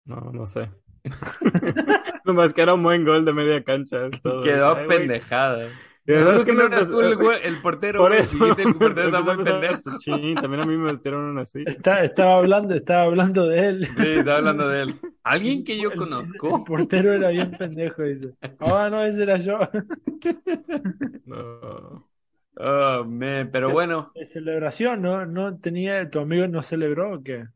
No, 0.06 0.32
no 0.32 0.46
sé. 0.46 0.70
Nomás 2.24 2.54
que 2.54 2.62
era 2.62 2.74
un 2.74 2.82
buen 2.82 3.04
gol 3.04 3.24
de 3.24 3.32
media 3.32 3.62
cancha. 3.62 4.08
Quedó 4.42 4.86
pendejada. 4.86 5.68
Es 6.06 6.44
que 6.44 6.52
no 6.52 6.66
eras 6.66 6.88
tú 6.88 7.00
el, 7.00 7.18
el, 7.42 7.60
portero. 7.60 7.98
Por 7.98 8.12
eso. 8.12 8.46
el 8.46 8.74
portero 8.74 9.06
está 9.08 9.20
muy 9.22 9.44
pendejo. 9.44 9.98
Sí, 9.98 10.34
también 10.40 10.62
a 10.62 10.66
mí 10.66 10.76
me 10.76 10.92
metieron 10.92 11.36
así. 11.38 11.64
Está, 11.66 12.04
estaba 12.04 12.36
hablando, 12.36 12.74
estaba 12.74 13.02
hablando 13.02 13.48
de 13.48 13.68
él. 13.68 13.86
Sí, 13.86 14.08
estaba 14.18 14.38
hablando 14.38 14.68
de 14.68 14.82
él. 14.82 15.00
Alguien 15.24 15.64
que 15.64 15.78
yo 15.78 15.92
conozco. 15.96 16.58
El 16.58 16.64
portero 16.64 17.12
era 17.12 17.30
bien 17.30 17.50
pendejo, 17.50 18.04
dice. 18.04 18.34
Ah, 18.60 18.88
no, 18.88 19.02
ese 19.02 19.22
era 19.22 19.38
yo. 19.38 19.58
No. 21.26 22.08
Oh, 22.58 23.04
me, 23.04 23.44
pero 23.46 23.70
bueno. 23.70 24.12
De 24.14 24.24
celebración, 24.24 25.02
¿no? 25.02 25.26
¿No 25.26 25.58
tenía, 25.58 26.08
tu 26.08 26.20
amigo 26.20 26.46
no 26.46 26.62
celebró 26.62 27.14
o 27.14 27.22
qué? 27.22 27.48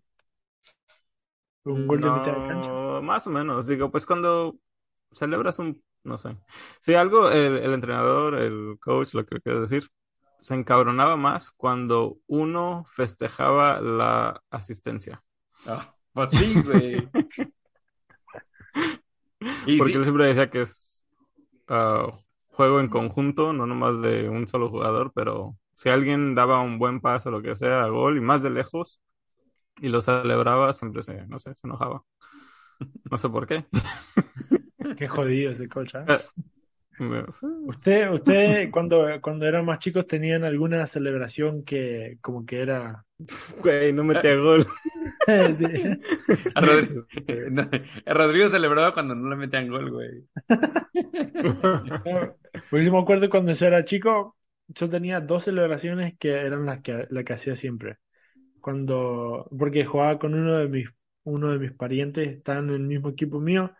Un 1.75 1.87
gol 1.87 2.01
de 2.01 2.11
mitad 2.11 2.37
de 2.37 2.49
cancha. 2.49 2.71
Más 3.03 3.27
o 3.27 3.31
menos, 3.31 3.67
digo, 3.67 3.91
pues 3.91 4.07
cuando 4.07 4.57
celebras 5.13 5.59
un, 5.59 5.83
no 6.05 6.19
sé. 6.19 6.37
Si 6.81 6.95
algo, 6.95 7.31
el, 7.31 7.59
el 7.59 7.73
entrenador, 7.73 8.35
el 8.35 8.77
coach, 8.81 9.15
lo 9.15 9.27
que 9.27 9.41
quiero 9.41 9.61
decir, 9.61 9.91
se 10.41 10.55
encabronaba 10.55 11.17
más 11.17 11.51
cuando 11.51 12.19
uno 12.27 12.85
festejaba 12.89 13.81
la 13.81 14.43
asistencia. 14.51 15.23
Ah, 15.67 15.95
pues 16.13 16.31
sí, 16.31 16.63
güey. 16.63 17.09
Porque 19.79 19.95
él 19.95 20.03
siempre 20.03 20.27
decía 20.27 20.51
que 20.51 20.61
es 20.63 21.05
uh, 21.69 22.11
juego 22.49 22.81
en 22.81 22.89
conjunto, 22.89 23.53
no 23.53 23.65
nomás 23.67 24.01
de 24.03 24.29
un 24.29 24.49
solo 24.49 24.69
jugador, 24.69 25.13
pero 25.15 25.57
si 25.73 25.89
alguien 25.89 26.35
daba 26.35 26.61
un 26.61 26.79
buen 26.79 27.01
paso, 27.01 27.31
o 27.31 27.33
lo 27.33 27.43
que 27.43 27.55
sea, 27.55 27.87
gol 27.87 28.19
y 28.19 28.21
más 28.21 28.43
de 28.43 28.51
lejos, 28.51 29.01
y 29.81 29.89
lo 29.89 30.03
celebraba, 30.03 30.73
siempre 30.73 31.03
se, 31.03 31.27
no 31.27 31.39
sé, 31.39 31.55
se 31.55 31.67
enojaba. 31.67 32.05
No 33.11 33.19
sé 33.19 33.29
por 33.29 33.47
qué. 33.47 33.65
Qué 34.97 35.09
jodido 35.09 35.51
ese 35.53 35.69
coach. 35.69 35.95
¿eh? 35.95 36.05
¿Usted, 37.67 38.11
usted 38.11 38.71
cuando, 38.71 39.07
cuando 39.23 39.47
eran 39.47 39.65
más 39.65 39.79
chicos 39.79 40.07
tenían 40.07 40.45
alguna 40.45 40.87
celebración 40.87 41.65
que 41.65 42.19
como 42.21 42.45
que 42.45 42.61
era... 42.61 43.07
Güey, 43.63 43.93
no 43.95 44.05
metía 44.05 44.37
gol. 44.37 44.67
sí. 45.55 45.65
a, 46.55 46.61
Rodrigo, 46.61 47.07
Rodrigo, 48.07 48.49
celebraba 48.49 48.93
cuando 48.93 49.15
no 49.15 49.31
le 49.31 49.37
metían 49.37 49.69
gol, 49.69 49.91
güey. 49.91 50.27
Pues 52.69 52.85
yo 52.85 52.93
me 52.93 53.01
acuerdo 53.01 53.31
cuando 53.31 53.53
yo 53.53 53.67
era 53.67 53.85
chico, 53.85 54.37
yo 54.69 54.89
tenía 54.89 55.21
dos 55.21 55.45
celebraciones 55.45 56.15
que 56.19 56.33
eran 56.33 56.67
las 56.67 56.81
que, 56.83 57.07
la 57.09 57.25
que 57.25 57.33
hacía 57.33 57.57
siempre. 57.57 57.99
Cuando, 58.61 59.49
porque 59.57 59.85
jugaba 59.85 60.19
con 60.19 60.35
uno 60.35 60.59
de 60.59 60.69
mis, 60.69 60.89
uno 61.25 61.53
de 61.53 61.59
mis 61.59 61.73
parientes, 61.73 62.29
está 62.29 62.59
en 62.59 62.71
el 62.71 62.81
mismo 62.81 63.11
equipo 63.11 63.41
mío. 63.41 63.73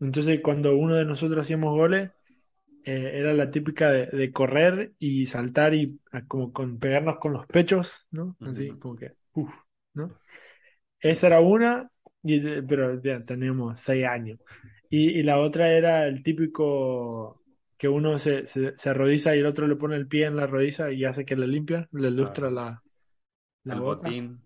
Entonces, 0.00 0.40
cuando 0.42 0.76
uno 0.76 0.96
de 0.96 1.04
nosotros 1.04 1.42
hacíamos 1.42 1.74
goles, 1.76 2.10
eh, 2.84 3.12
era 3.14 3.32
la 3.32 3.50
típica 3.50 3.92
de, 3.92 4.32
correr 4.32 4.92
y 4.98 5.26
saltar 5.26 5.74
y 5.74 6.00
como 6.26 6.52
con 6.52 6.78
pegarnos 6.78 7.18
con 7.18 7.32
los 7.32 7.46
pechos, 7.46 8.08
¿no? 8.10 8.36
Así, 8.40 8.70
como 8.70 8.96
que, 8.96 9.12
uff, 9.34 9.54
¿no? 9.94 10.18
Esa 10.98 11.28
era 11.28 11.40
una, 11.40 11.88
y, 12.22 12.40
pero 12.62 13.00
ya 13.00 13.24
teníamos 13.24 13.80
seis 13.80 14.04
años. 14.06 14.40
Y, 14.90 15.22
la 15.22 15.38
otra 15.38 15.70
era 15.70 16.06
el 16.06 16.22
típico 16.22 17.40
que 17.78 17.88
uno 17.88 18.18
se, 18.18 18.46
se, 18.46 18.90
arrodiza 18.90 19.34
y 19.34 19.38
el 19.40 19.46
otro 19.46 19.66
le 19.66 19.76
pone 19.76 19.96
el 19.96 20.06
pie 20.06 20.26
en 20.26 20.36
la 20.36 20.46
rodiza 20.46 20.92
y 20.92 21.04
hace 21.04 21.24
que 21.24 21.36
le 21.36 21.46
limpia, 21.46 21.88
le 21.92 22.08
ilustra 22.08 22.50
la, 22.50 22.82
la 23.64 23.74
el 23.74 23.80
botín. 23.80 24.42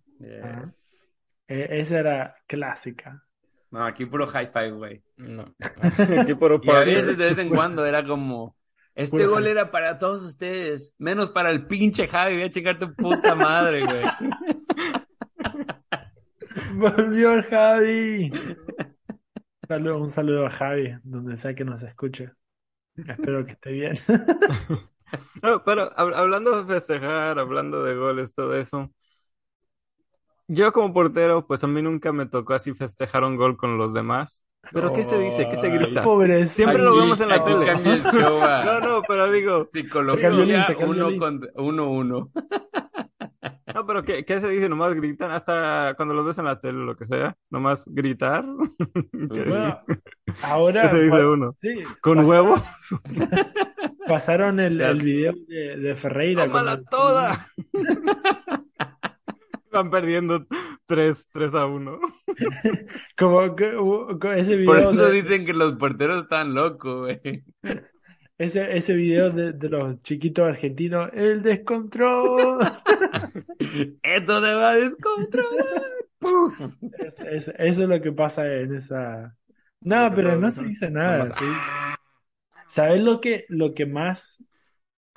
E, 1.48 1.80
esa 1.80 1.98
era 1.98 2.36
clásica. 2.46 3.22
No, 3.70 3.84
aquí 3.84 4.04
puro 4.04 4.26
high 4.26 4.50
five, 4.52 4.70
güey. 4.72 5.02
No. 5.16 5.54
Aquí 6.20 6.34
puro 6.34 6.60
y 6.62 6.70
a 6.70 6.80
veces, 6.80 7.18
de 7.18 7.26
vez 7.26 7.38
en 7.38 7.48
cuando, 7.54 7.84
era 7.84 8.04
como... 8.04 8.56
Este 8.94 9.26
gol 9.26 9.46
era 9.46 9.70
para 9.70 9.98
todos 9.98 10.22
ustedes, 10.22 10.94
menos 10.96 11.30
para 11.30 11.50
el 11.50 11.66
pinche 11.66 12.08
Javi. 12.08 12.36
Voy 12.36 12.44
a 12.44 12.50
checar 12.50 12.78
tu 12.78 12.94
puta 12.94 13.34
madre, 13.34 13.84
güey. 13.84 14.02
Volvió 16.72 17.34
el 17.34 17.42
Javi. 17.42 18.32
un 19.68 20.08
saludo 20.08 20.46
a 20.46 20.50
Javi, 20.50 20.96
donde 21.02 21.36
sea 21.36 21.54
que 21.54 21.66
nos 21.66 21.82
escuche. 21.82 22.30
Espero 22.96 23.44
que 23.44 23.52
esté 23.52 23.72
bien. 23.72 23.96
pero 25.66 25.90
hablando 25.98 26.64
de 26.64 26.74
festejar, 26.74 27.38
hablando 27.38 27.84
de 27.84 27.96
goles, 27.96 28.32
todo 28.32 28.56
eso. 28.56 28.90
Yo 30.48 30.72
como 30.72 30.92
portero, 30.92 31.46
pues 31.46 31.64
a 31.64 31.66
mí 31.66 31.82
nunca 31.82 32.12
me 32.12 32.26
tocó 32.26 32.54
así 32.54 32.72
festejar 32.72 33.24
un 33.24 33.36
gol 33.36 33.56
con 33.56 33.78
los 33.78 33.92
demás. 33.92 34.44
¿Pero 34.72 34.92
qué 34.92 35.04
se 35.04 35.18
dice? 35.18 35.48
¿Qué 35.48 35.56
se 35.56 35.70
grita? 35.70 36.02
Pobre, 36.02 36.46
Siempre 36.46 36.82
lo 36.82 36.96
vemos 36.96 37.20
en 37.20 37.28
la 37.28 37.44
tele. 37.44 37.74
No, 38.12 38.80
no, 38.80 39.02
pero 39.06 39.30
digo... 39.30 39.64
Psicología 39.72 40.30
uno 40.30 41.18
con 41.18 41.40
uno 41.56 41.90
uno. 41.90 42.30
No, 43.74 43.86
pero 43.86 44.04
¿qué, 44.04 44.24
¿qué, 44.24 44.40
se 44.40 44.48
dice? 44.48 44.68
Nomás 44.68 44.94
gritan 44.94 45.30
hasta 45.30 45.94
cuando 45.96 46.14
los 46.14 46.24
ves 46.24 46.38
en 46.38 46.46
la 46.46 46.60
tele 46.60 46.78
o 46.78 46.84
lo 46.84 46.96
que 46.96 47.04
sea. 47.04 47.36
Nomás 47.50 47.84
gritar. 47.86 48.44
Bueno, 49.12 49.80
ahora... 50.42 50.82
¿Qué 50.82 50.96
se 50.96 51.02
dice 51.02 51.26
uno? 51.26 51.54
Sí, 51.58 51.82
¿Con 52.00 52.24
huevos? 52.24 52.60
Pasaron 54.06 54.60
el, 54.60 54.80
el 54.80 55.02
video 55.02 55.34
de, 55.48 55.76
de 55.76 55.94
Ferreira. 55.96 56.46
¡Tómala 56.46 56.80
toda! 56.82 57.46
Van 59.76 59.90
perdiendo 59.90 60.46
3, 60.86 61.28
3 61.32 61.54
a 61.54 61.66
1. 61.66 62.00
Como 63.18 63.54
que, 63.54 63.66
ese 64.36 64.56
video. 64.56 64.66
Por 64.66 64.78
eso 64.78 65.10
dicen 65.10 65.44
que 65.44 65.52
los 65.52 65.74
porteros 65.74 66.22
están 66.22 66.54
locos, 66.54 67.00
güey. 67.00 67.44
Ese, 68.38 68.76
ese 68.76 68.92
video 68.92 69.30
de, 69.30 69.54
de, 69.54 69.68
los 69.70 70.02
chiquitos 70.02 70.46
argentinos, 70.46 71.08
el 71.14 71.42
descontrol. 71.42 72.58
Esto 74.02 74.42
te 74.42 74.54
va 74.54 74.70
a 74.72 74.74
descontrolar. 74.74 75.82
eso 77.30 77.52
es 77.56 77.78
lo 77.78 77.98
que 78.02 78.12
pasa 78.12 78.46
en 78.46 78.74
esa. 78.74 79.34
No, 79.80 80.12
pero 80.14 80.38
no 80.38 80.50
se 80.50 80.64
dice 80.64 80.90
nada. 80.90 81.32
¿sí? 81.32 81.46
¿Sabes 82.68 83.00
lo 83.00 83.22
que, 83.22 83.46
lo 83.48 83.72
que 83.72 83.86
más, 83.86 84.44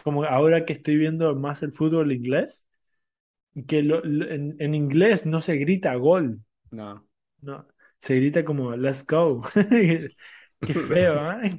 como 0.01 0.23
ahora 0.23 0.63
que 0.63 0.71
estoy 0.71 0.95
viendo 0.95 1.35
más 1.35 1.61
el 1.61 1.73
fútbol 1.73 2.13
inglés? 2.13 2.68
Que 3.65 3.83
lo, 3.83 4.03
en, 4.03 4.55
en, 4.59 4.75
inglés 4.75 5.25
no 5.25 5.41
se 5.41 5.55
grita 5.55 5.95
gol. 5.95 6.41
No. 6.71 7.07
No, 7.41 7.67
se 7.97 8.15
grita 8.15 8.43
como 8.43 8.75
let's 8.75 9.05
go. 9.05 9.41
Qué 10.61 10.73
feo, 10.73 11.39
¿eh? 11.41 11.51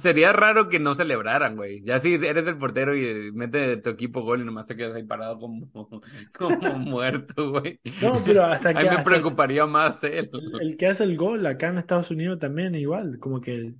sería 0.00 0.32
raro 0.32 0.68
que 0.68 0.80
no 0.80 0.94
celebraran, 0.94 1.54
güey. 1.54 1.82
Ya 1.84 2.00
si 2.00 2.14
eres 2.14 2.46
el 2.46 2.58
portero 2.58 2.96
y 2.96 3.30
mete 3.32 3.76
tu 3.76 3.90
equipo 3.90 4.22
gol 4.22 4.40
y 4.40 4.44
nomás 4.44 4.66
te 4.66 4.76
quedas 4.76 4.96
ahí 4.96 5.04
parado 5.04 5.38
como, 5.38 5.68
como 6.36 6.78
muerto, 6.78 7.52
güey. 7.52 7.80
No, 8.02 8.20
pero 8.24 8.44
hasta 8.44 8.74
que. 8.74 8.88
A 8.88 8.90
mí 8.90 8.96
me 8.96 9.04
preocuparía 9.04 9.66
más 9.66 10.02
él. 10.02 10.30
El, 10.60 10.76
que 10.76 10.88
hace 10.88 11.04
el 11.04 11.16
gol 11.16 11.46
acá 11.46 11.68
en 11.68 11.78
Estados 11.78 12.10
Unidos 12.10 12.40
también, 12.40 12.74
igual. 12.74 13.18
Como 13.20 13.40
que 13.40 13.74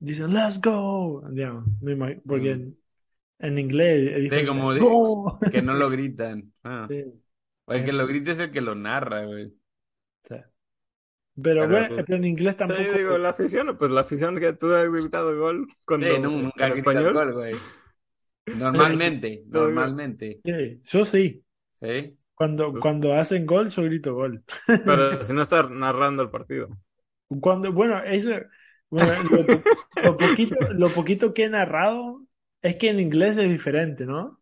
dicen, 0.00 0.34
let's 0.34 0.60
go. 0.60 1.22
Digamos, 1.30 1.64
porque 2.26 2.56
mm. 2.56 2.74
En 3.44 3.58
inglés. 3.58 4.30
Sí, 4.32 4.46
como 4.46 4.70
que 5.52 5.60
no 5.60 5.74
lo 5.74 5.90
gritan. 5.90 6.50
Ah. 6.62 6.88
El 7.66 7.84
que 7.84 7.92
lo 7.92 8.06
grita 8.06 8.32
es 8.32 8.38
el 8.38 8.50
que 8.50 8.60
lo 8.60 8.74
narra, 8.74 9.24
güey. 9.24 9.50
Sí. 10.28 10.34
Pero, 11.42 11.66
güey, 11.66 11.88
pues, 11.88 12.10
en 12.10 12.24
inglés 12.24 12.58
tampoco. 12.58 12.82
Sí, 12.82 12.98
digo, 12.98 13.16
la 13.16 13.30
afición, 13.30 13.74
pues 13.78 13.90
la 13.90 14.02
afición 14.02 14.38
que 14.38 14.52
tú 14.52 14.70
has 14.74 14.86
gritado 14.90 15.34
gol 15.38 15.66
cuando 15.86 16.14
sí, 16.14 16.20
nunca 16.20 16.66
en 16.66 16.72
español. 16.74 17.14
gol, 17.14 17.32
güey. 17.32 17.54
Normalmente, 18.54 19.44
normalmente. 19.48 20.40
Sí, 20.44 20.80
yo 20.84 21.04
sí. 21.06 21.42
Sí. 21.76 22.18
Cuando, 22.34 22.70
pues 22.72 22.82
cuando 22.82 23.14
hacen 23.14 23.46
gol, 23.46 23.70
yo 23.70 23.82
grito 23.82 24.14
gol. 24.14 24.44
Pero 24.66 25.24
si 25.24 25.32
no 25.32 25.40
estás 25.40 25.70
narrando 25.70 26.22
el 26.22 26.28
partido. 26.28 26.68
Cuando, 27.40 27.72
bueno, 27.72 28.02
eso, 28.04 28.30
bueno, 28.90 29.12
lo, 30.02 30.16
poquito, 30.18 30.56
lo 30.74 30.90
poquito 30.90 31.32
que 31.32 31.44
he 31.44 31.48
narrado 31.48 32.23
es 32.64 32.76
que 32.76 32.88
en 32.88 32.98
inglés 32.98 33.36
es 33.36 33.48
diferente, 33.48 34.06
¿no? 34.06 34.40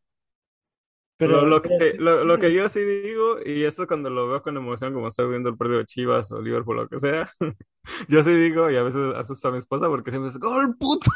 Pero 1.16 1.44
lo, 1.44 1.61
que, 1.61 1.94
lo, 1.98 2.38
que 2.38 2.52
yo 2.52 2.68
sí 2.68 2.80
digo, 2.80 3.37
y 3.44 3.64
eso 3.64 3.87
cuando 3.87 4.11
lo 4.11 4.28
veo 4.28 4.42
con 4.42 4.56
emoción, 4.56 4.92
como 4.92 5.08
estoy 5.08 5.28
viendo 5.28 5.50
el 5.50 5.56
partido 5.56 5.78
de 5.78 5.87
Chivas 5.87 6.32
o 6.32 6.40
Liverpool 6.40 6.78
o 6.78 6.82
lo 6.82 6.88
que 6.88 6.98
sea, 6.98 7.30
yo 8.08 8.22
sí 8.24 8.30
digo, 8.35 8.70
y 8.70 8.76
a 8.76 8.82
veces 8.82 9.14
asusta 9.14 9.48
a 9.48 9.52
mi 9.52 9.58
esposa 9.58 9.88
porque 9.88 10.11
siempre 10.11 10.30
dice, 10.30 10.40
¡Gol, 10.40 10.76
puto! 10.78 11.11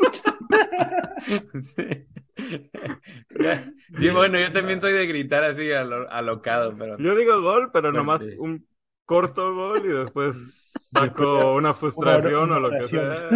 sí. 3.90 4.10
bueno, 4.10 4.38
yo 4.38 4.52
también 4.52 4.80
soy 4.80 4.92
de 4.92 5.06
gritar 5.06 5.44
así 5.44 5.70
alocado, 5.72 6.76
pero... 6.78 6.96
Yo 6.98 7.16
digo 7.16 7.40
gol, 7.40 7.70
pero 7.72 7.92
nomás 7.92 8.22
un 8.38 8.66
corto 9.04 9.54
gol 9.54 9.84
y 9.84 9.88
después 9.88 10.72
saco 10.92 11.54
una 11.54 11.74
frustración 11.74 12.52
o 12.52 12.60
lo 12.60 12.70
que 12.70 12.84
sea. 12.84 13.30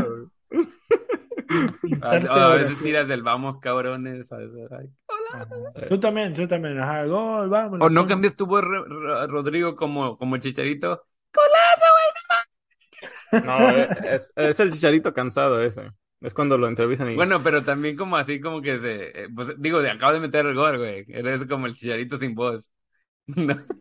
A, 2.03 2.49
veces 2.55 2.79
tiras 2.81 3.09
del 3.09 3.23
vamos, 3.23 3.59
cabrones. 3.59 4.33
A 4.33 4.37
veces, 4.39 4.69
Tú 5.89 5.99
también, 5.99 6.35
tú 6.35 6.47
también. 6.47 6.79
Ajá, 6.79 7.05
gol, 7.05 7.49
vamos. 7.49 7.79
O 7.81 7.91
no 7.91 8.07
cambias 8.07 8.37
tu 8.37 8.47
voz, 8.47 8.63
Rodrigo, 8.63 9.77
como, 9.77 10.17
como 10.17 10.37
chicharito. 10.39 11.05
¡Golazo, 11.33 11.87
güey! 11.93 13.45
No, 13.45 13.69
es, 14.09 14.33
es, 14.35 14.61
el 14.61 14.73
chicharito 14.73 15.13
cansado 15.13 15.63
ese. 15.63 15.91
Es 16.21 16.35
cuando 16.35 16.59
lo 16.59 16.69
entrevistan 16.69 17.11
y... 17.11 17.15
Bueno, 17.15 17.43
pero 17.43 17.63
también 17.63 17.97
como 17.97 18.17
así, 18.17 18.41
como 18.41 18.61
que 18.61 18.79
se... 18.79 19.23
Eh, 19.23 19.29
pues, 19.35 19.55
digo, 19.59 19.81
de 19.81 19.91
acabo 19.91 20.13
de 20.13 20.21
meter 20.21 20.45
el 20.45 20.55
gol, 20.55 20.79
güey. 20.79 21.07
Eres 21.09 21.47
como 21.47 21.67
el 21.67 21.75
chicharito 21.75 22.17
sin 22.17 22.35
voz. 22.35 22.71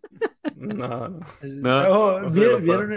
No. 0.56 1.20
No, 1.40 2.20
no. 2.20 2.30
¿vieron, 2.32 2.64
¿vieron, 2.64 2.92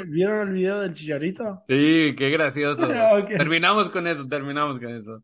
el 0.45 0.51
video 0.51 0.81
del 0.81 0.95
chicharito? 0.95 1.63
Sí, 1.69 2.15
qué 2.17 2.31
gracioso. 2.31 2.89
Terminamos 3.29 3.89
con 3.89 4.07
eso, 4.09 4.27
terminamos 4.27 4.81
con 4.81 4.89
eso. 4.89 5.23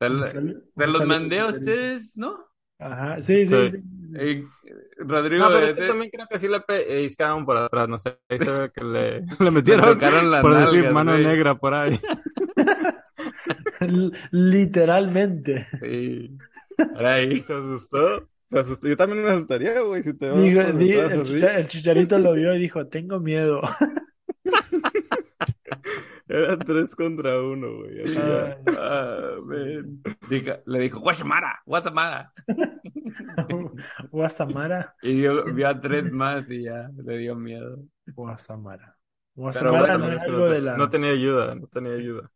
Se, 0.00 0.86
los 0.86 1.06
mandé 1.06 1.40
a 1.40 1.46
ustedes, 1.46 2.16
¿no? 2.16 2.44
Ajá, 2.78 3.20
sí, 3.22 3.46
sí. 3.46 3.70
sí. 3.70 3.78
Eh, 4.16 4.44
Rodrigo. 4.98 5.44
No, 5.44 5.50
pero 5.50 5.66
este... 5.66 5.86
también 5.86 6.10
creo 6.10 6.26
que 6.28 6.38
sí 6.38 6.48
le 6.48 6.60
pellizcaron 6.60 7.46
por 7.46 7.56
atrás, 7.56 7.88
no 7.88 7.98
sé. 7.98 8.18
Ahí 8.28 8.38
se 8.38 8.50
ve 8.50 8.70
que 8.70 8.84
le, 8.84 9.20
le 9.40 9.50
metieron 9.50 9.98
por 10.42 10.56
decir 10.56 10.90
mano 10.90 11.16
negra 11.16 11.56
por 11.56 11.72
ahí. 11.72 11.98
Literalmente. 14.30 15.66
Sí. 15.80 16.36
Ahí. 16.96 17.40
Se 17.40 17.54
asustó. 17.54 18.28
Yo 18.50 18.96
también 18.96 19.22
me 19.22 19.30
asustaría, 19.30 19.80
güey, 19.80 20.02
si 20.02 20.14
te 20.14 20.30
Dijo, 20.32 20.60
el, 20.60 21.44
el, 21.44 21.68
chicharito 21.68 22.18
lo 22.18 22.32
vio 22.34 22.54
y 22.54 22.60
dijo, 22.60 22.86
tengo 22.88 23.18
miedo. 23.18 23.60
Era 26.28 26.58
tres 26.58 26.94
contra 26.94 27.40
uno, 27.40 27.76
güey. 27.76 28.16
Ah, 28.78 29.36
le 30.66 30.80
dijo, 30.80 31.00
Guasamara, 31.00 31.62
Guasamara. 31.64 32.32
Guasamara. 34.10 34.94
Y 35.02 35.14
dio, 35.14 35.44
vio 35.52 35.68
a 35.68 35.80
tres 35.80 36.12
más 36.12 36.50
y 36.50 36.64
ya 36.64 36.90
le 36.96 37.18
dio 37.18 37.36
miedo. 37.36 37.78
Guasamara. 38.06 38.96
Guasamara 39.34 39.98
no 39.98 40.12
es 40.12 40.22
algo 40.22 40.48
de 40.48 40.62
la... 40.62 40.76
No 40.76 40.88
tenía 40.88 41.10
ayuda, 41.10 41.54
no 41.54 41.66
tenía 41.68 41.92
ayuda. 41.92 42.30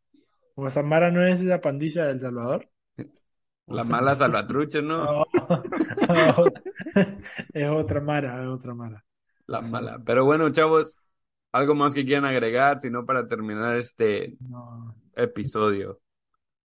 Guasamara 0.55 1.11
no 1.11 1.27
es 1.27 1.42
la 1.42 1.61
pandilla 1.61 2.05
de 2.05 2.12
El 2.12 2.20
Salvador. 2.20 2.68
La 3.70 3.85
mala 3.85 4.16
salvatrucha, 4.16 4.83
¿no? 4.83 5.24
es 7.52 7.68
otra 7.68 8.00
mara, 8.00 8.42
es 8.42 8.48
otra 8.48 8.74
mara. 8.74 9.04
La 9.46 9.61
mala. 9.61 10.00
Pero 10.04 10.24
bueno, 10.24 10.50
chavos, 10.50 10.98
algo 11.52 11.74
más 11.74 11.94
que 11.94 12.04
quieran 12.04 12.24
agregar, 12.24 12.80
sino 12.80 13.06
para 13.06 13.28
terminar 13.28 13.76
este 13.76 14.37
episodio. 15.14 16.00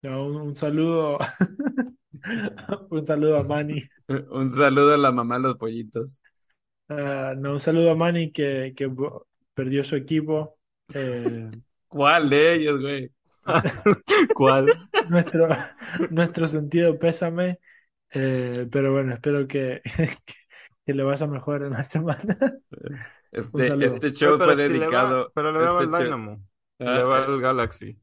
un, 0.03 0.55
saludo. 0.55 1.19
un 2.89 3.05
saludo 3.05 3.37
a 3.37 3.43
Manny. 3.43 3.83
un 4.31 4.49
saludo 4.49 4.93
a 4.93 4.97
la 4.97 5.11
mamá 5.11 5.37
de 5.37 5.43
los 5.43 5.57
pollitos. 5.57 6.19
Ah, 6.89 7.33
no, 7.37 7.53
un 7.53 7.61
saludo 7.61 7.91
a 7.91 7.95
Manny 7.95 8.31
que, 8.31 8.73
que 8.75 8.91
perdió 9.53 9.83
su 9.83 9.95
equipo. 9.95 10.57
Eh, 10.93 11.51
¿Cuál 11.87 12.29
de 12.29 12.55
ellos, 12.55 12.81
güey? 12.81 13.11
¿Cuál? 14.35 14.67
nuestro, 15.09 15.47
nuestro 16.09 16.47
sentido 16.47 16.97
pésame. 16.97 17.59
Eh, 18.11 18.67
pero 18.71 18.93
bueno, 18.93 19.13
espero 19.13 19.47
que, 19.47 19.81
que, 20.85 20.93
le 20.93 21.03
vaya 21.03 21.27
mejor 21.27 21.63
en 21.63 21.73
la 21.73 21.83
semana. 21.83 22.37
Este, 23.31 23.85
este 23.85 24.13
show 24.13 24.37
fue 24.37 24.55
dedicado. 24.55 25.31
pero 25.35 25.51
le 25.51 25.59
daba 25.59 25.83
este 25.83 25.97
el 25.97 26.03
Dynamo. 26.03 26.41
le 26.79 27.03
va 27.03 27.25
el 27.25 27.41
Galaxy. 27.41 27.99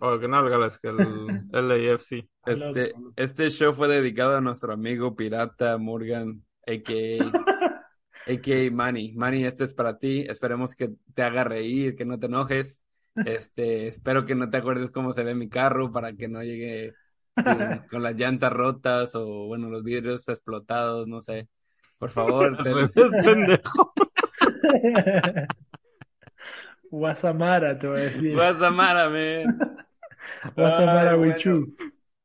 O 0.00 0.18
que 0.18 0.28
no 0.28 0.40
el 0.40 0.50
Galaxy, 0.50 0.78
el 0.82 1.68
LAFC. 1.68 2.28
Este, 2.46 2.92
este 3.16 3.48
show 3.48 3.72
fue 3.72 3.88
dedicado 3.88 4.36
a 4.36 4.40
nuestro 4.40 4.74
amigo 4.74 5.16
pirata 5.16 5.78
Morgan, 5.78 6.44
a.k.a. 6.66 7.24
a.k.a. 8.26 8.70
Manny. 8.70 9.12
Manny, 9.14 9.44
este 9.44 9.64
es 9.64 9.72
para 9.72 9.98
ti. 9.98 10.26
Esperemos 10.28 10.74
que 10.74 10.90
te 11.14 11.22
haga 11.22 11.44
reír, 11.44 11.94
que 11.94 12.04
no 12.04 12.18
te 12.18 12.26
enojes. 12.26 12.80
Este, 13.14 13.86
espero 13.88 14.26
que 14.26 14.34
no 14.34 14.50
te 14.50 14.56
acuerdes 14.56 14.90
cómo 14.90 15.12
se 15.12 15.22
ve 15.22 15.34
mi 15.34 15.48
carro 15.48 15.92
para 15.92 16.14
que 16.14 16.28
no 16.28 16.42
llegue 16.42 16.94
con 17.90 18.02
las 18.02 18.16
llantas 18.16 18.52
rotas 18.52 19.14
o, 19.14 19.46
bueno, 19.46 19.68
los 19.68 19.82
vidrios 19.82 20.28
explotados, 20.28 21.06
no 21.06 21.20
sé. 21.20 21.48
Por 21.98 22.10
favor, 22.10 22.56
te... 22.62 22.72
pendejo. 23.22 23.92
Guasamara, 26.90 27.78
te 27.78 27.88
voy 27.88 28.00
a 28.00 28.04
decir. 28.04 28.34
Guasamara, 28.34 29.08
man. 29.10 29.78
Guasamara, 30.54 31.16
Wichu. 31.16 31.74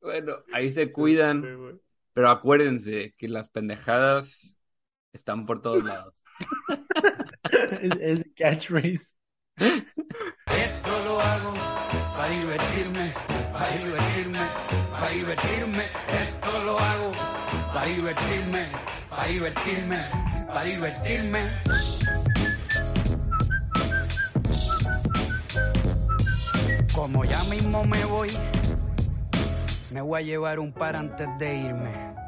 Bueno, 0.02 0.34
ahí 0.54 0.71
se 0.71 0.91
cuidan, 0.91 1.80
pero 2.13 2.30
acuérdense 2.30 3.13
que 3.17 3.28
las 3.28 3.49
pendejadas 3.49 4.58
están 5.12 5.45
por 5.45 5.62
todos 5.62 5.84
lados. 5.84 6.13
es, 7.82 8.25
catchphrase. 8.36 9.15
Esto 10.99 11.13
lo 11.13 11.21
hago 11.21 11.53
para 12.17 12.29
divertirme, 12.29 13.13
para 13.53 13.69
divertirme, 13.69 14.39
para 14.91 15.09
divertirme. 15.12 15.83
Esto 16.09 16.63
lo 16.65 16.77
hago 16.77 17.12
para 17.73 17.85
divertirme, 17.85 18.65
para 19.09 19.27
divertirme, 19.27 19.97
para 20.45 20.63
divertirme. 20.63 21.39
Como 26.93 27.23
ya 27.23 27.43
mismo 27.45 27.85
me 27.85 28.03
voy, 28.03 28.29
me 29.91 30.01
voy 30.01 30.19
a 30.19 30.25
llevar 30.25 30.59
un 30.59 30.73
par 30.73 30.97
antes 30.97 31.29
de 31.39 31.59
irme. 31.59 32.18